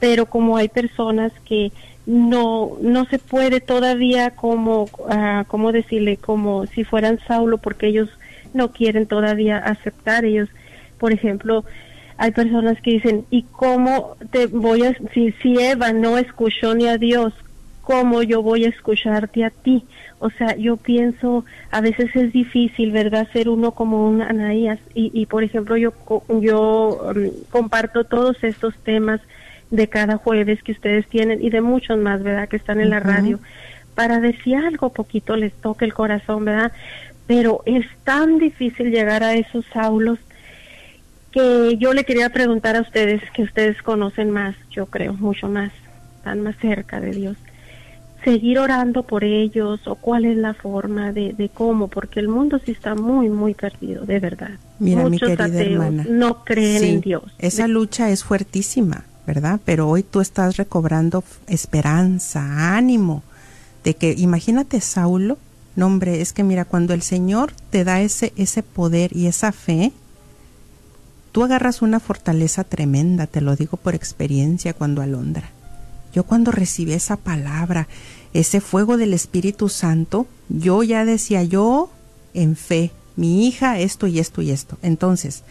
[0.00, 1.72] pero como hay personas que
[2.06, 4.88] no no se puede todavía como
[5.46, 8.08] cómo decirle como si fueran Saulo porque ellos
[8.54, 10.24] no quieren todavía aceptar.
[10.24, 10.48] Ellos
[10.96, 11.66] por ejemplo
[12.16, 16.88] hay personas que dicen y cómo te voy a si si Eva no escuchó ni
[16.88, 17.34] a Dios
[17.84, 19.84] cómo yo voy a escucharte a ti.
[20.18, 23.28] O sea, yo pienso, a veces es difícil, ¿verdad?
[23.32, 24.78] Ser uno como un Anaías.
[24.94, 25.92] Y, y por ejemplo, yo,
[26.40, 29.20] yo um, comparto todos estos temas
[29.70, 32.48] de cada jueves que ustedes tienen y de muchos más, ¿verdad?
[32.48, 33.38] Que están en la radio.
[33.94, 36.72] Para decir algo poquito les toque el corazón, ¿verdad?
[37.26, 40.18] Pero es tan difícil llegar a esos saulos
[41.32, 45.72] que yo le quería preguntar a ustedes, que ustedes conocen más, yo creo, mucho más,
[46.18, 47.36] están más cerca de Dios
[48.24, 52.58] seguir orando por ellos o cuál es la forma de, de cómo, porque el mundo
[52.64, 54.50] sí está muy, muy perdido, de verdad.
[54.78, 56.06] Mira, mi Muchos querida ateos hermana.
[56.08, 57.22] no creen Sí, en Dios.
[57.38, 59.60] Esa lucha es fuertísima, ¿verdad?
[59.64, 63.22] Pero hoy tú estás recobrando esperanza, ánimo,
[63.84, 65.36] de que imagínate Saulo
[65.76, 69.50] No, hombre, es que mira, cuando el Señor te da ese, ese poder y esa
[69.52, 69.92] fe,
[71.32, 75.50] tú agarras una fortaleza tremenda, te lo digo por experiencia cuando alondra.
[76.14, 77.88] Yo cuando recibí esa palabra,
[78.32, 81.90] ese fuego del Espíritu Santo, yo ya decía yo
[82.34, 84.78] en fe, mi hija, esto y esto y esto.
[84.82, 85.42] Entonces,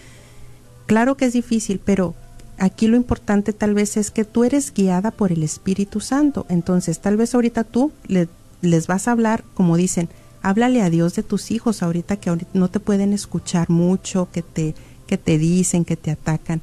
[0.86, 2.16] claro que es difícil, pero
[2.58, 6.46] aquí lo importante tal vez es que tú eres guiada por el Espíritu Santo.
[6.50, 8.30] Entonces, tal vez ahorita tú le,
[8.62, 10.10] les vas a hablar, como dicen,
[10.42, 14.76] háblale a Dios de tus hijos ahorita que no te pueden escuchar mucho, que te,
[15.08, 16.62] que te dicen, que te atacan.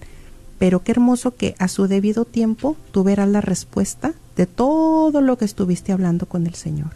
[0.60, 5.38] Pero qué hermoso que a su debido tiempo tú verás la respuesta de todo lo
[5.38, 6.90] que estuviste hablando con el Señor,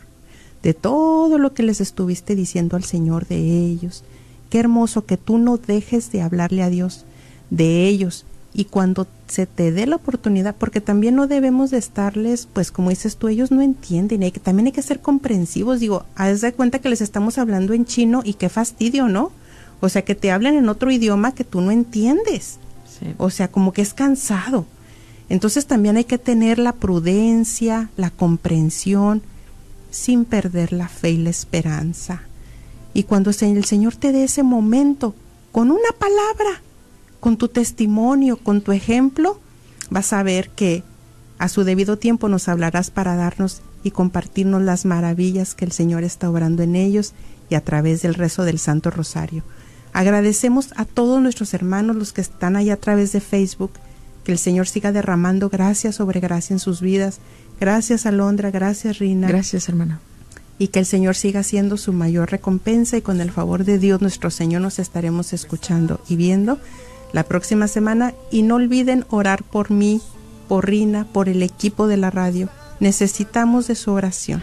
[0.63, 4.05] de todo lo que les estuviste diciendo al Señor de ellos.
[4.51, 7.07] Qué hermoso que tú no dejes de hablarle a Dios
[7.49, 12.47] de ellos y cuando se te dé la oportunidad, porque también no debemos de estarles,
[12.53, 16.05] pues como dices tú, ellos no entienden, y que, también hay que ser comprensivos, digo,
[16.17, 19.33] haz de cuenta que les estamos hablando en chino y qué fastidio, ¿no?
[19.81, 22.59] O sea, que te hablen en otro idioma que tú no entiendes.
[23.19, 24.67] O sea, como que es cansado.
[25.29, 29.23] Entonces también hay que tener la prudencia, la comprensión,
[29.91, 32.23] sin perder la fe y la esperanza.
[32.93, 35.15] Y cuando el Señor te dé ese momento,
[35.53, 36.63] con una palabra,
[37.21, 39.41] con tu testimonio, con tu ejemplo,
[39.91, 40.83] vas a ver que
[41.39, 46.05] a su debido tiempo nos hablarás para darnos y compartirnos las maravillas que el Señor
[46.05, 47.13] está obrando en ellos
[47.51, 49.43] y a través del rezo del Santo Rosario.
[49.95, 53.71] Agradecemos a todos nuestros hermanos, los que están ahí a través de Facebook,
[54.25, 57.21] que el Señor siga derramando gracia sobre gracia en sus vidas.
[57.61, 59.29] Gracias, Alondra, gracias, Rina.
[59.29, 60.01] Gracias, hermana.
[60.59, 64.01] Y que el Señor siga siendo su mayor recompensa y con el favor de Dios
[64.01, 66.59] nuestro Señor nos estaremos escuchando y viendo
[67.13, 68.15] la próxima semana.
[68.33, 70.01] Y no olviden orar por mí,
[70.49, 72.49] por Rina, por el equipo de la radio.
[72.81, 74.43] Necesitamos de su oración.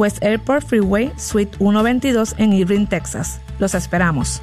[0.00, 3.38] West Airport Freeway, Suite 122 en Irving, Texas.
[3.58, 4.40] Los esperamos.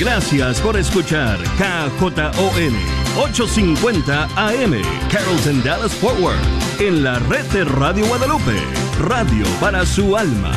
[0.00, 2.74] Gracias por escuchar KJON
[3.16, 6.38] 850 AM Carrollton Dallas Forward
[6.78, 8.62] en la red de Radio Guadalupe
[9.00, 10.52] Radio para su alma.